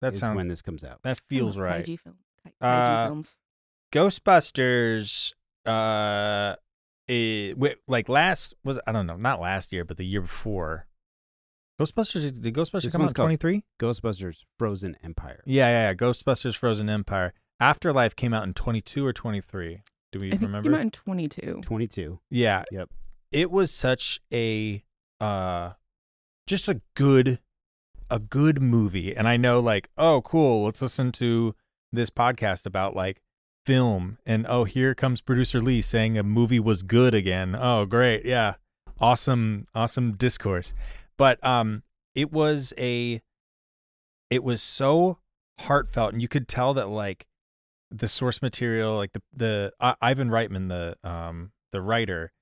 that 0.00 0.14
is 0.14 0.20
sounds 0.20 0.36
when 0.36 0.48
this 0.48 0.62
comes 0.62 0.82
out. 0.84 1.02
that 1.02 1.10
I 1.18 1.20
feels 1.28 1.56
love 1.58 1.66
right. 1.66 1.86
Kaiju, 2.62 2.70
film. 2.70 2.70
Kai- 2.86 3.02
Uh, 3.02 3.06
films. 3.06 3.38
Ghostbusters, 3.92 5.32
uh, 5.66 6.56
eh, 7.08 7.50
wi- 7.50 7.76
like 7.88 8.08
last 8.08 8.54
was 8.64 8.78
I 8.86 8.92
don't 8.92 9.06
know, 9.06 9.16
not 9.16 9.40
last 9.40 9.72
year, 9.72 9.84
but 9.84 9.96
the 9.96 10.04
year 10.04 10.22
before. 10.22 10.86
Ghostbusters 11.80 12.40
did 12.40 12.54
Ghostbusters 12.54 12.82
This 12.82 12.92
come 12.92 13.02
out 13.02 13.08
in 13.10 13.14
twenty 13.14 13.36
three? 13.36 13.64
Ghostbusters 13.80 14.44
Frozen 14.58 14.96
Empire. 15.02 15.42
Yeah, 15.46 15.68
yeah, 15.68 15.88
yeah. 15.90 15.94
Ghostbusters: 15.94 16.54
Frozen 16.56 16.88
Empire. 16.88 17.32
Afterlife 17.60 18.14
came 18.16 18.32
out 18.34 18.44
in 18.44 18.54
twenty 18.54 18.80
two 18.80 19.04
or 19.06 19.12
twenty 19.12 19.40
three. 19.40 19.82
Do 20.12 20.18
we 20.20 20.28
I 20.28 20.30
think 20.32 20.42
it 20.42 20.46
remember? 20.46 20.68
came 20.68 20.74
out 20.74 20.82
in 20.82 20.90
22. 20.90 21.60
22. 21.62 22.20
Yeah. 22.28 22.64
Yep. 22.70 22.90
It 23.32 23.50
was 23.50 23.70
such 23.72 24.20
a 24.32 24.84
uh 25.20 25.72
just 26.46 26.68
a 26.68 26.82
good 26.94 27.38
a 28.10 28.18
good 28.18 28.60
movie. 28.60 29.16
And 29.16 29.26
I 29.26 29.38
know 29.38 29.58
like, 29.60 29.88
oh 29.96 30.20
cool, 30.22 30.64
let's 30.64 30.82
listen 30.82 31.12
to 31.12 31.54
this 31.92 32.10
podcast 32.10 32.66
about 32.66 32.96
like 32.96 33.20
film 33.64 34.18
and 34.26 34.44
oh 34.48 34.64
here 34.64 34.94
comes 34.94 35.20
producer 35.20 35.60
Lee 35.60 35.82
saying 35.82 36.18
a 36.18 36.22
movie 36.22 36.60
was 36.60 36.82
good 36.82 37.14
again. 37.14 37.56
Oh 37.58 37.86
great. 37.86 38.24
Yeah. 38.24 38.54
Awesome 39.00 39.66
awesome 39.74 40.12
discourse. 40.12 40.74
But 41.16 41.44
um 41.44 41.82
it 42.14 42.32
was 42.32 42.72
a 42.78 43.20
it 44.30 44.42
was 44.42 44.62
so 44.62 45.18
heartfelt 45.60 46.12
and 46.12 46.22
you 46.22 46.28
could 46.28 46.48
tell 46.48 46.74
that 46.74 46.88
like 46.88 47.26
the 47.90 48.08
source 48.08 48.40
material 48.42 48.96
like 48.96 49.12
the 49.12 49.22
the 49.32 49.72
uh, 49.78 49.94
Ivan 50.00 50.30
Reitman 50.30 50.68
the 50.68 50.96
um 51.08 51.52
the 51.70 51.82
writer 51.82 52.32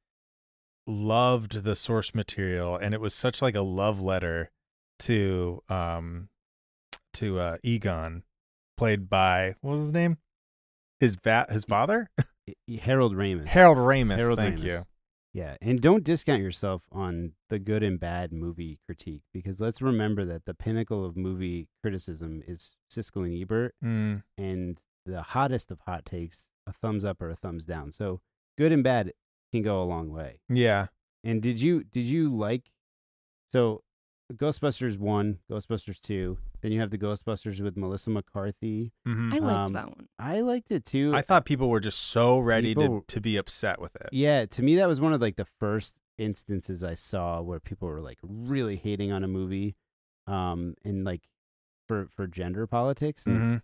loved 0.87 1.65
the 1.65 1.77
source 1.77 2.15
material 2.15 2.77
and 2.77 2.95
it 2.95 3.01
was 3.01 3.15
such 3.15 3.43
like 3.43 3.55
a 3.55 3.61
love 3.61 4.01
letter 4.01 4.51
to 5.01 5.63
um 5.69 6.29
to 7.15 7.39
uh 7.39 7.57
Egon 7.63 8.23
played 8.81 9.09
by 9.09 9.55
what 9.61 9.73
was 9.73 9.81
his 9.83 9.93
name 9.93 10.19
his 10.99 11.17
va- 11.23 11.47
his 11.51 11.65
father 11.65 12.11
Harold 12.81 13.15
Ramis. 13.15 13.47
Harold 13.47 13.79
Ramis 13.79 14.17
Harold 14.19 14.39
thank 14.39 14.59
Ramis. 14.59 14.65
you 14.65 14.83
Yeah, 15.33 15.57
and 15.61 15.81
don't 15.81 16.03
discount 16.03 16.43
yourself 16.43 16.83
on 16.91 17.33
the 17.49 17.59
good 17.61 17.83
and 17.83 18.01
bad 18.01 18.33
movie 18.33 18.79
critique 18.87 19.23
because 19.33 19.61
let's 19.61 19.81
remember 19.81 20.25
that 20.25 20.45
the 20.47 20.55
pinnacle 20.55 21.05
of 21.05 21.17
movie 21.17 21.69
criticism 21.83 22.43
is 22.49 22.75
Siskel 22.91 23.25
and 23.25 23.41
Ebert, 23.41 23.75
mm, 23.85 24.23
and 24.37 24.83
the 25.07 25.23
hottest 25.23 25.71
of 25.71 25.79
hot 25.87 26.05
takes, 26.05 26.49
a 26.67 26.73
thumbs 26.73 27.05
up 27.05 27.23
or 27.23 27.31
a 27.31 27.37
thumbs 27.37 27.65
down. 27.65 27.93
So 27.93 28.21
good 28.59 28.73
and 28.73 28.83
bad 28.83 29.13
can 29.53 29.63
go 29.63 29.81
a 29.81 29.85
long 29.85 30.11
way. 30.11 30.41
yeah 30.49 30.89
And 31.23 31.41
did 31.41 31.61
you 31.61 31.85
did 31.85 32.05
you 32.05 32.35
like 32.35 32.71
so 33.51 33.83
Ghostbusters 34.33 34.97
one, 34.99 35.39
Ghostbusters 35.51 36.01
two, 36.01 36.39
then 36.61 36.73
you 36.73 36.81
have 36.81 36.91
the 36.91 36.99
Ghostbusters 36.99 37.61
with 37.61 37.77
Melissa 37.77 38.11
McCarthy. 38.11 38.93
Mhm. 39.07 39.33
I 39.35 39.39
liked 39.39 39.69
Um, 39.71 39.75
that 39.75 39.89
one. 39.89 40.09
I 40.19 40.41
liked 40.41 40.71
it 40.71 40.85
too. 40.85 41.13
I 41.15 41.23
thought 41.23 41.45
people 41.45 41.69
were 41.71 41.81
just 41.81 41.99
so 42.01 42.39
ready 42.39 42.69
People- 42.75 43.01
to 43.03 43.15
to 43.15 43.21
be 43.21 43.37
upset 43.37 43.81
with 43.81 43.97
it. 43.97 44.09
Yeah, 44.13 44.47
to 44.47 44.63
me 44.63 44.77
that 44.77 44.87
was 44.87 45.01
one 45.01 45.13
of 45.13 45.21
like 45.21 45.37
the 45.37 45.45
first 45.47 45.97
instances 46.19 46.85
I 46.85 46.95
saw 46.95 47.41
where 47.41 47.61
people 47.61 47.89
were 47.89 48.01
like 48.03 48.19
really 48.23 48.77
hating 48.77 49.11
on 49.13 49.25
a 49.25 49.29
movie, 49.29 49.77
um, 50.27 50.75
and 50.85 51.05
like 51.05 51.29
for 51.89 52.07
for 52.09 52.27
gender 52.27 52.67
politics, 52.67 53.27
and 53.27 53.43
hmm 53.43 53.57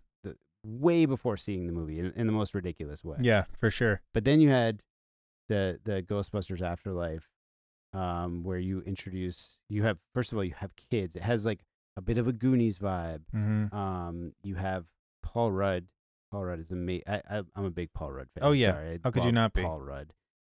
way 0.64 1.06
before 1.06 1.36
seeing 1.36 1.68
the 1.68 1.72
movie 1.72 2.00
in, 2.00 2.06
in 2.16 2.26
the 2.26 2.32
most 2.32 2.52
ridiculous 2.52 3.04
way. 3.04 3.16
Yeah, 3.20 3.44
for 3.56 3.70
sure. 3.70 4.00
But 4.12 4.24
then 4.24 4.40
you 4.40 4.48
had 4.48 4.82
the 5.48 5.78
the 5.84 6.02
Ghostbusters 6.02 6.60
Afterlife, 6.60 7.30
um, 7.92 8.42
where 8.42 8.58
you 8.58 8.80
introduce 8.80 9.58
you 9.68 9.84
have 9.84 9.98
first 10.12 10.32
of 10.32 10.38
all 10.38 10.42
you 10.44 10.54
have 10.54 10.74
kids. 10.74 11.14
It 11.14 11.22
has 11.22 11.44
like 11.46 11.60
a 11.96 12.00
bit 12.02 12.18
of 12.18 12.28
a 12.28 12.32
Goonies 12.32 12.78
vibe. 12.78 13.22
hmm 13.32 13.66
Um, 13.74 14.32
you 14.42 14.54
have 14.56 14.84
Paul 15.22 15.50
Rudd. 15.52 15.86
Paul 16.30 16.44
Rudd 16.44 16.60
is 16.60 16.70
amazing. 16.70 17.04
I, 17.06 17.22
I, 17.30 17.42
I'm 17.54 17.64
a 17.64 17.70
big 17.70 17.92
Paul 17.94 18.12
Rudd 18.12 18.28
fan. 18.34 18.46
Oh, 18.46 18.52
yeah. 18.52 18.72
Sorry, 18.72 19.00
How 19.02 19.10
could 19.10 19.24
you 19.24 19.32
not 19.32 19.52
be? 19.52 19.62
Paul 19.62 19.80
Rudd. 19.80 20.12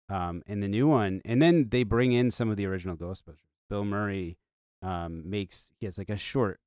Um, 0.09 0.43
and 0.47 0.63
the 0.63 0.69
new 0.69 0.87
one, 0.87 1.21
and 1.25 1.43
then 1.43 1.69
they 1.71 1.83
bring 1.83 2.13
in 2.13 2.31
some 2.31 2.49
of 2.49 2.57
the 2.57 2.65
original 2.67 2.97
Ghostbusters. 2.97 3.41
Bill 3.69 3.85
Murray, 3.85 4.39
um, 4.81 5.29
makes 5.29 5.73
he 5.81 5.87
has 5.87 5.99
like 5.99 6.11
a 6.11 6.17
short 6.17 6.61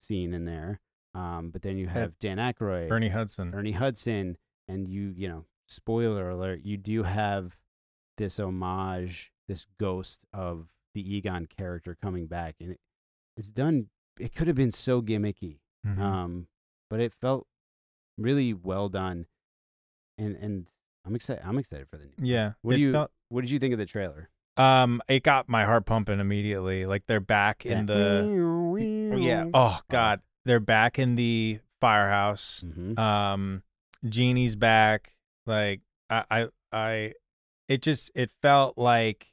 scene 0.00 0.32
in 0.32 0.46
there. 0.46 0.80
Um, 1.14 1.50
but 1.50 1.60
then 1.62 1.76
you 1.76 1.88
have 1.88 2.18
Dan 2.18 2.38
Aykroyd, 2.38 2.90
Ernie 2.90 3.10
Hudson. 3.10 3.52
Ernie 3.54 3.72
Hudson, 3.72 4.38
and 4.66 4.88
you, 4.88 5.12
you 5.14 5.28
know, 5.28 5.44
spoiler 5.66 6.30
alert, 6.30 6.60
you 6.62 6.76
do 6.78 7.02
have 7.02 7.56
this 8.16 8.38
homage, 8.40 9.30
this 9.46 9.66
ghost 9.78 10.24
of 10.32 10.68
the 10.94 11.16
Egon 11.16 11.46
character 11.46 11.96
coming 12.02 12.26
back, 12.26 12.56
and 12.60 12.72
it, 12.72 12.80
it's 13.36 13.48
done. 13.48 13.88
It 14.18 14.34
could 14.34 14.46
have 14.46 14.56
been 14.56 14.72
so 14.72 15.02
gimmicky, 15.02 15.58
Mhm. 15.86 15.98
um, 15.98 16.48
but 16.90 17.00
it 17.00 17.12
felt 17.12 17.46
really 18.18 18.52
well 18.54 18.88
done, 18.88 19.26
and 20.18 20.36
and 20.36 20.66
I'm 21.04 21.14
excited. 21.14 21.44
I'm 21.46 21.58
excited 21.58 21.88
for 21.88 21.98
the 21.98 22.06
new. 22.06 22.12
yeah. 22.18 22.52
What 22.62 22.74
do 22.74 22.80
you 22.80 22.92
felt- 22.92 23.12
What 23.28 23.40
did 23.42 23.50
you 23.50 23.58
think 23.58 23.72
of 23.72 23.78
the 23.78 23.86
trailer? 23.86 24.30
um, 24.58 25.02
it 25.06 25.22
got 25.22 25.48
my 25.50 25.66
heart 25.66 25.84
pumping 25.84 26.18
immediately. 26.18 26.86
Like 26.86 27.04
they're 27.06 27.20
back 27.20 27.66
in 27.66 27.84
the 27.86 29.16
yeah. 29.20 29.50
Oh 29.52 29.80
God, 29.90 30.22
they're 30.44 30.60
back 30.60 30.98
in 30.98 31.16
the 31.16 31.60
firehouse. 31.80 32.60
hmm 32.60 32.98
um 32.98 33.62
Genie's 34.08 34.56
back 34.56 35.14
like 35.46 35.80
I, 36.08 36.24
I 36.30 36.48
I 36.72 37.12
it 37.68 37.82
just 37.82 38.10
it 38.14 38.30
felt 38.40 38.78
like 38.78 39.32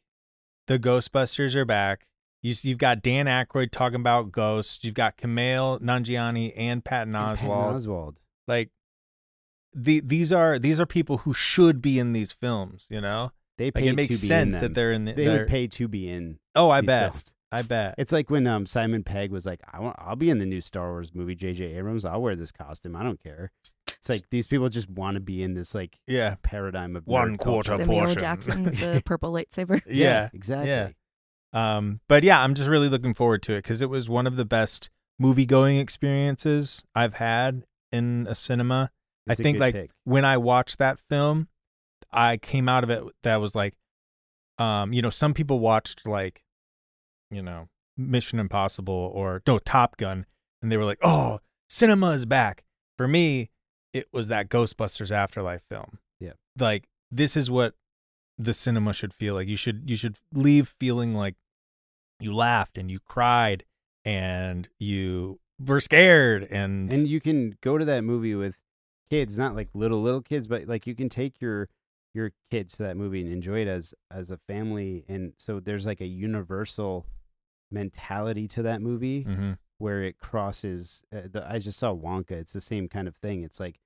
the 0.67 0.77
Ghostbusters 0.79 1.55
are 1.55 1.65
back. 1.65 2.07
You 2.43 2.51
s- 2.51 2.63
you've 2.63 2.77
got 2.77 3.01
Dan 3.01 3.25
Aykroyd 3.25 3.71
talking 3.71 3.99
about 3.99 4.31
ghosts. 4.31 4.83
You've 4.83 4.93
got 4.93 5.17
Kumail 5.17 5.81
Nanjiani 5.81 6.53
and 6.55 6.83
Patton 6.85 7.15
And 7.15 7.39
Patton 7.39 7.49
Oswalt. 7.51 7.73
Oswald. 7.73 8.19
Like 8.47 8.69
the 9.73 10.01
these 10.01 10.31
are 10.31 10.59
these 10.59 10.79
are 10.79 10.85
people 10.85 11.19
who 11.19 11.33
should 11.33 11.81
be 11.81 11.97
in 11.99 12.13
these 12.13 12.31
films. 12.33 12.85
You 12.89 13.01
know, 13.01 13.31
They 13.57 13.71
like 13.73 13.83
it 13.85 13.93
makes 13.95 14.17
to 14.19 14.21
be 14.23 14.27
sense 14.27 14.55
in 14.55 14.61
that 14.61 14.73
they're 14.75 14.91
in. 14.91 15.05
The, 15.05 15.13
They 15.13 15.25
they're- 15.25 15.39
would 15.39 15.47
pay 15.47 15.67
to 15.67 15.87
be 15.87 16.07
in. 16.09 16.37
Oh, 16.55 16.69
I 16.69 16.81
these 16.81 16.87
bet. 16.87 17.11
films. 17.11 17.33
I 17.51 17.61
bet. 17.61 17.95
It's 17.99 18.11
like 18.11 18.29
when 18.29 18.45
um 18.47 18.65
Simon 18.65 19.03
Pegg 19.03 19.31
was 19.31 19.45
like, 19.45 19.61
I 19.71 19.79
want, 19.79 19.95
I'll 19.99 20.15
be 20.15 20.29
in 20.29 20.39
the 20.39 20.45
new 20.45 20.59
Star 20.61 20.89
Wars 20.91 21.11
movie. 21.13 21.35
J.J. 21.35 21.63
Abrams, 21.75 22.03
I'll 22.03 22.21
wear 22.21 22.35
this 22.35 22.51
costume. 22.51 22.95
I 22.95 23.03
don't 23.03 23.21
care. 23.23 23.51
It's 23.87 24.09
like 24.09 24.23
these 24.31 24.47
people 24.47 24.67
just 24.69 24.89
want 24.89 25.15
to 25.15 25.21
be 25.21 25.41
in 25.43 25.53
this 25.53 25.73
like 25.73 25.97
yeah. 26.07 26.35
paradigm 26.43 26.95
of 26.95 27.05
One 27.07 27.37
quarter 27.37 27.69
culture. 27.77 27.85
Samuel 27.85 28.15
Jackson 28.15 28.63
with 28.65 28.79
the 28.79 29.01
purple 29.05 29.31
lightsaber. 29.31 29.81
Yeah. 29.87 30.29
exactly. 30.33 30.69
Yeah. 30.69 30.89
Um, 31.53 31.99
but 32.07 32.23
yeah, 32.23 32.41
I'm 32.41 32.55
just 32.55 32.69
really 32.69 32.89
looking 32.89 33.13
forward 33.13 33.43
to 33.43 33.53
it 33.53 33.59
because 33.59 33.81
it 33.81 33.89
was 33.89 34.09
one 34.09 34.27
of 34.27 34.35
the 34.35 34.45
best 34.45 34.89
movie 35.19 35.45
going 35.45 35.77
experiences 35.77 36.83
I've 36.95 37.15
had 37.15 37.63
in 37.91 38.25
a 38.29 38.35
cinema. 38.35 38.89
It's 39.27 39.39
I 39.39 39.43
think 39.43 39.59
like 39.59 39.73
pick. 39.75 39.91
when 40.03 40.25
I 40.25 40.37
watched 40.37 40.79
that 40.79 40.99
film, 41.09 41.47
I 42.11 42.37
came 42.37 42.67
out 42.67 42.83
of 42.83 42.89
it 42.89 43.03
that 43.23 43.37
was 43.37 43.55
like, 43.55 43.75
um, 44.57 44.93
you 44.93 45.01
know, 45.01 45.09
some 45.09 45.33
people 45.33 45.59
watched 45.59 46.05
like, 46.07 46.43
you 47.31 47.41
know, 47.41 47.67
Mission 47.97 48.39
Impossible 48.39 49.11
or 49.13 49.41
no 49.47 49.59
Top 49.59 49.97
Gun, 49.97 50.25
and 50.61 50.71
they 50.71 50.77
were 50.77 50.85
like, 50.85 50.99
oh, 51.03 51.39
cinema 51.69 52.09
is 52.11 52.25
back. 52.25 52.63
For 52.97 53.07
me, 53.07 53.49
it 53.93 54.07
was 54.11 54.27
that 54.27 54.49
Ghostbusters 54.49 55.11
Afterlife 55.11 55.61
film. 55.69 55.99
Yeah. 56.19 56.33
like 56.57 56.87
this 57.11 57.35
is 57.35 57.51
what 57.51 57.75
the 58.37 58.53
cinema 58.53 58.93
should 58.93 59.13
feel 59.13 59.35
like. 59.35 59.47
You 59.47 59.57
should 59.57 59.83
you 59.89 59.95
should 59.95 60.17
leave 60.33 60.73
feeling 60.79 61.13
like 61.13 61.35
you 62.23 62.33
laughed 62.33 62.77
and 62.77 62.89
you 62.89 62.99
cried 62.99 63.63
and 64.05 64.67
you 64.79 65.39
were 65.59 65.79
scared 65.79 66.43
and, 66.51 66.91
and 66.91 67.07
you 67.07 67.21
can 67.21 67.55
go 67.61 67.77
to 67.77 67.85
that 67.85 68.03
movie 68.03 68.35
with 68.35 68.55
kids, 69.09 69.37
not 69.37 69.55
like 69.55 69.69
little 69.73 70.01
little 70.01 70.21
kids, 70.21 70.47
but 70.47 70.67
like 70.67 70.87
you 70.87 70.95
can 70.95 71.09
take 71.09 71.39
your 71.41 71.69
your 72.13 72.31
kids 72.51 72.77
to 72.77 72.83
that 72.83 72.95
movie 72.97 73.21
and 73.21 73.31
enjoy 73.31 73.59
it 73.61 73.67
as 73.67 73.93
as 74.11 74.29
a 74.31 74.37
family. 74.37 75.05
And 75.07 75.33
so 75.37 75.59
there's 75.59 75.85
like 75.85 76.01
a 76.01 76.05
universal 76.07 77.05
mentality 77.71 78.47
to 78.49 78.61
that 78.63 78.81
movie 78.81 79.23
Mhm. 79.25 79.57
where 79.77 80.03
it 80.03 80.19
crosses. 80.19 81.03
Uh, 81.11 81.21
the, 81.31 81.45
I 81.49 81.59
just 81.59 81.79
saw 81.79 81.93
Wonka. 81.93 82.31
It's 82.31 82.53
the 82.53 82.61
same 82.61 82.87
kind 82.87 83.07
of 83.07 83.15
thing. 83.17 83.43
It's 83.43 83.59
like 83.59 83.79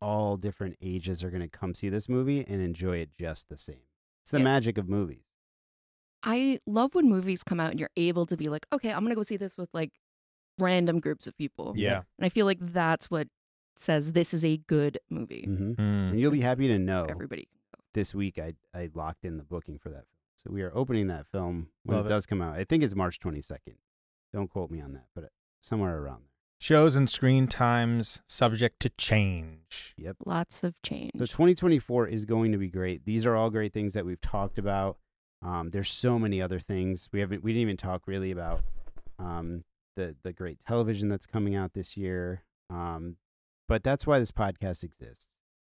all 0.00 0.36
different 0.36 0.76
ages 0.82 1.24
are 1.24 1.30
going 1.30 1.42
to 1.42 1.48
come 1.48 1.74
see 1.74 1.88
this 1.88 2.08
movie 2.08 2.44
and 2.46 2.60
enjoy 2.60 2.98
it 2.98 3.10
just 3.18 3.48
the 3.48 3.56
same. 3.56 3.86
It's 4.22 4.30
the 4.30 4.38
Yeah. 4.38 4.44
magic 4.44 4.76
of 4.78 4.88
movies. 4.88 5.24
I 6.24 6.58
love 6.66 6.94
when 6.94 7.08
movies 7.08 7.42
come 7.42 7.60
out 7.60 7.70
and 7.70 7.78
you're 7.78 7.90
able 7.96 8.26
to 8.26 8.36
be 8.36 8.48
like, 8.48 8.66
okay, 8.72 8.90
I'm 8.92 9.02
gonna 9.04 9.14
go 9.14 9.22
see 9.22 9.36
this 9.36 9.56
with 9.56 9.68
like 9.72 9.92
random 10.58 11.00
groups 11.00 11.26
of 11.26 11.36
people. 11.36 11.74
yeah. 11.76 12.02
And 12.18 12.24
I 12.26 12.28
feel 12.28 12.46
like 12.46 12.58
that's 12.60 13.10
what 13.10 13.28
says 13.76 14.12
this 14.12 14.32
is 14.32 14.44
a 14.44 14.56
good 14.68 14.98
movie. 15.10 15.44
hmm 15.46 15.72
Mm. 15.72 16.10
And 16.10 16.20
you'll 16.20 16.30
be 16.30 16.40
happy 16.40 16.68
to 16.68 16.78
know 16.78 17.06
Everybody. 17.08 17.48
this 17.92 18.14
week 18.14 18.38
I 18.38 18.54
I 18.72 18.88
locked 18.94 19.24
in 19.24 19.36
the 19.36 19.42
booking 19.44 19.78
for 19.78 19.88
that 19.90 20.04
film. 20.06 20.20
So 20.36 20.50
we 20.52 20.62
are 20.62 20.72
opening 20.76 21.06
that 21.08 21.26
film 21.26 21.68
when 21.84 21.98
it 21.98 22.06
it. 22.06 22.08
does 22.08 22.26
come 22.26 22.40
out. 22.42 22.56
I 22.56 22.64
think 22.64 22.82
it's 22.82 22.94
March 22.94 23.18
22nd. 23.20 23.76
Don't 24.32 24.48
quote 24.50 24.70
me 24.70 24.80
on 24.80 24.92
that, 24.92 25.06
but 25.14 25.30
somewhere 25.60 25.96
around 25.98 26.22
there. 26.22 26.30
Shows 26.60 26.96
and 26.96 27.08
screen 27.10 27.46
times 27.46 28.20
subject 28.26 28.80
to 28.80 28.88
change. 28.90 29.94
Yep. 29.98 30.16
Lots 30.24 30.64
of 30.64 30.74
change. 30.82 31.12
So 31.16 31.26
2024 31.26 32.08
is 32.08 32.24
going 32.24 32.52
to 32.52 32.58
be 32.58 32.68
great. 32.68 33.04
These 33.04 33.26
are 33.26 33.34
all 33.36 33.50
great 33.50 33.72
things 33.72 33.92
that 33.92 34.06
we've 34.06 34.20
talked 34.20 34.58
about. 34.58 34.96
Um, 35.44 35.70
there's 35.70 35.90
so 35.90 36.18
many 36.18 36.40
other 36.40 36.58
things 36.58 37.08
we 37.12 37.20
haven't. 37.20 37.44
We 37.44 37.52
didn't 37.52 37.62
even 37.62 37.76
talk 37.76 38.02
really 38.06 38.30
about 38.30 38.62
um, 39.18 39.64
the 39.96 40.16
the 40.22 40.32
great 40.32 40.58
television 40.66 41.08
that's 41.08 41.26
coming 41.26 41.54
out 41.54 41.74
this 41.74 41.96
year. 41.96 42.42
Um, 42.70 43.16
but 43.68 43.82
that's 43.82 44.06
why 44.06 44.18
this 44.18 44.30
podcast 44.30 44.82
exists. 44.82 45.28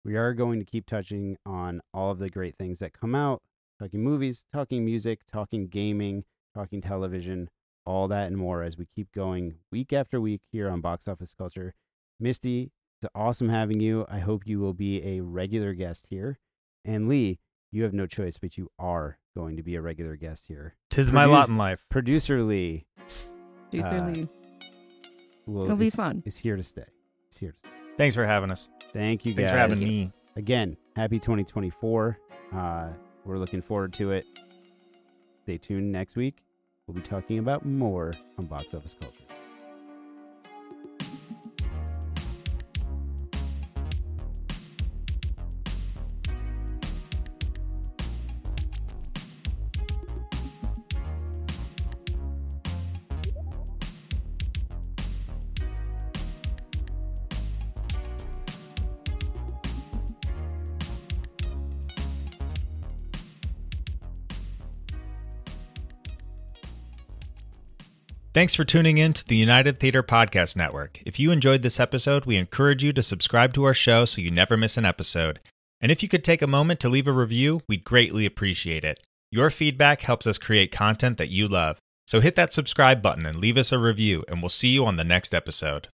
We 0.04 0.16
are 0.16 0.34
going 0.34 0.60
to 0.60 0.66
keep 0.66 0.86
touching 0.86 1.38
on 1.46 1.82
all 1.94 2.12
of 2.12 2.20
the 2.20 2.30
great 2.30 2.56
things 2.58 2.80
that 2.80 2.94
come 2.94 3.14
out, 3.14 3.42
talking 3.80 4.02
movies, 4.02 4.46
talking 4.54 4.86
music, 4.86 5.22
talking 5.26 5.68
gaming, 5.68 6.24
talking 6.56 6.82
television, 6.82 7.50
all 7.86 8.08
that 8.08 8.28
and 8.28 8.38
more 8.38 8.64
as 8.64 8.78
we 8.78 8.86
keep 8.86 9.12
going 9.12 9.56
week 9.72 9.92
after 9.92 10.20
week 10.20 10.42
here 10.52 10.70
on 10.70 10.82
Box 10.82 11.08
Office 11.08 11.34
Culture. 11.38 11.74
Misty, 12.20 12.72
it's 13.02 13.12
awesome 13.14 13.50
having 13.50 13.80
you. 13.80 14.06
I 14.10 14.20
hope 14.20 14.48
you 14.48 14.60
will 14.60 14.74
be 14.74 15.04
a 15.04 15.22
regular 15.22 15.74
guest 15.74 16.08
here. 16.10 16.40
And 16.84 17.08
Lee, 17.08 17.40
you 17.78 17.84
have 17.84 17.94
no 17.94 18.08
choice, 18.08 18.40
but 18.40 18.58
you 18.58 18.70
are 18.80 19.20
going 19.36 19.56
to 19.56 19.62
be 19.64 19.76
a 19.76 19.82
regular 19.82 20.16
guest 20.16 20.48
here. 20.48 20.76
Tis 20.90 21.12
my 21.12 21.26
lot 21.26 21.48
in 21.48 21.58
life. 21.58 21.86
Producer 21.90 22.42
Lee 22.42 22.88
Producer 23.70 23.88
uh, 23.88 23.92
certainly- 23.92 24.28
will, 25.46 25.66
It'll 25.66 25.78
be 25.78 25.86
is, 25.86 25.96
fun. 25.96 26.24
is 26.26 26.38
here 26.38 26.56
to 26.58 26.64
stay. 26.64 26.86
He's 27.30 27.38
here 27.38 27.52
to 27.52 27.60
stay. 27.60 27.70
Thanks 27.96 28.16
for 28.16 28.26
having 28.26 28.50
us. 28.50 28.68
Thank 28.94 29.26
you 29.26 29.36
Thanks 29.36 29.52
guys. 29.52 29.56
for 29.56 29.60
having 29.60 29.80
me. 29.80 30.12
Again, 30.36 30.76
happy 30.96 31.20
2024. 31.20 32.18
Uh, 32.54 32.90
we're 33.26 33.38
looking 33.38 33.62
forward 33.62 33.94
to 33.94 34.12
it. 34.12 34.26
Stay 35.44 35.58
tuned 35.58 35.92
next 35.92 36.16
week. 36.16 36.38
We'll 36.88 36.96
be 36.96 37.02
talking 37.02 37.38
about 37.38 37.64
more 37.66 38.14
on 38.40 38.46
Box 38.46 38.74
Office 38.74 38.96
Culture. 39.00 39.14
Thanks 68.38 68.54
for 68.54 68.64
tuning 68.64 69.00
in 69.00 69.14
to 69.14 69.26
the 69.26 69.36
United 69.36 69.80
Theatre 69.80 70.04
Podcast 70.04 70.56
Network. 70.56 71.00
If 71.04 71.20
you 71.20 71.32
enjoyed 71.32 71.64
this 71.64 71.80
episode, 71.80 72.26
we 72.26 72.38
encourage 72.38 72.84
you 72.84 72.94
to 72.94 73.02
subscribe 73.02 73.52
to 73.56 73.64
our 73.64 73.74
show 73.74 74.06
so 74.06 74.22
you 74.22 74.30
never 74.30 74.56
miss 74.56 74.78
an 74.78 74.86
episode. 74.86 75.40
And 75.82 75.92
if 75.92 76.04
you 76.04 76.08
could 76.08 76.24
take 76.24 76.44
a 76.44 76.46
moment 76.46 76.80
to 76.82 76.88
leave 76.88 77.08
a 77.08 77.12
review, 77.12 77.62
we'd 77.68 77.84
greatly 77.84 78.28
appreciate 78.28 78.84
it. 78.84 79.02
Your 79.32 79.50
feedback 79.50 80.02
helps 80.04 80.28
us 80.28 80.38
create 80.38 80.72
content 80.72 81.18
that 81.18 81.32
you 81.32 81.48
love. 81.48 81.80
So 82.06 82.20
hit 82.20 82.36
that 82.36 82.54
subscribe 82.54 83.02
button 83.02 83.26
and 83.26 83.40
leave 83.40 83.58
us 83.58 83.72
a 83.72 83.80
review, 83.80 84.24
and 84.28 84.40
we'll 84.40 84.50
see 84.50 84.68
you 84.68 84.86
on 84.86 84.98
the 84.98 85.04
next 85.04 85.34
episode. 85.34 85.88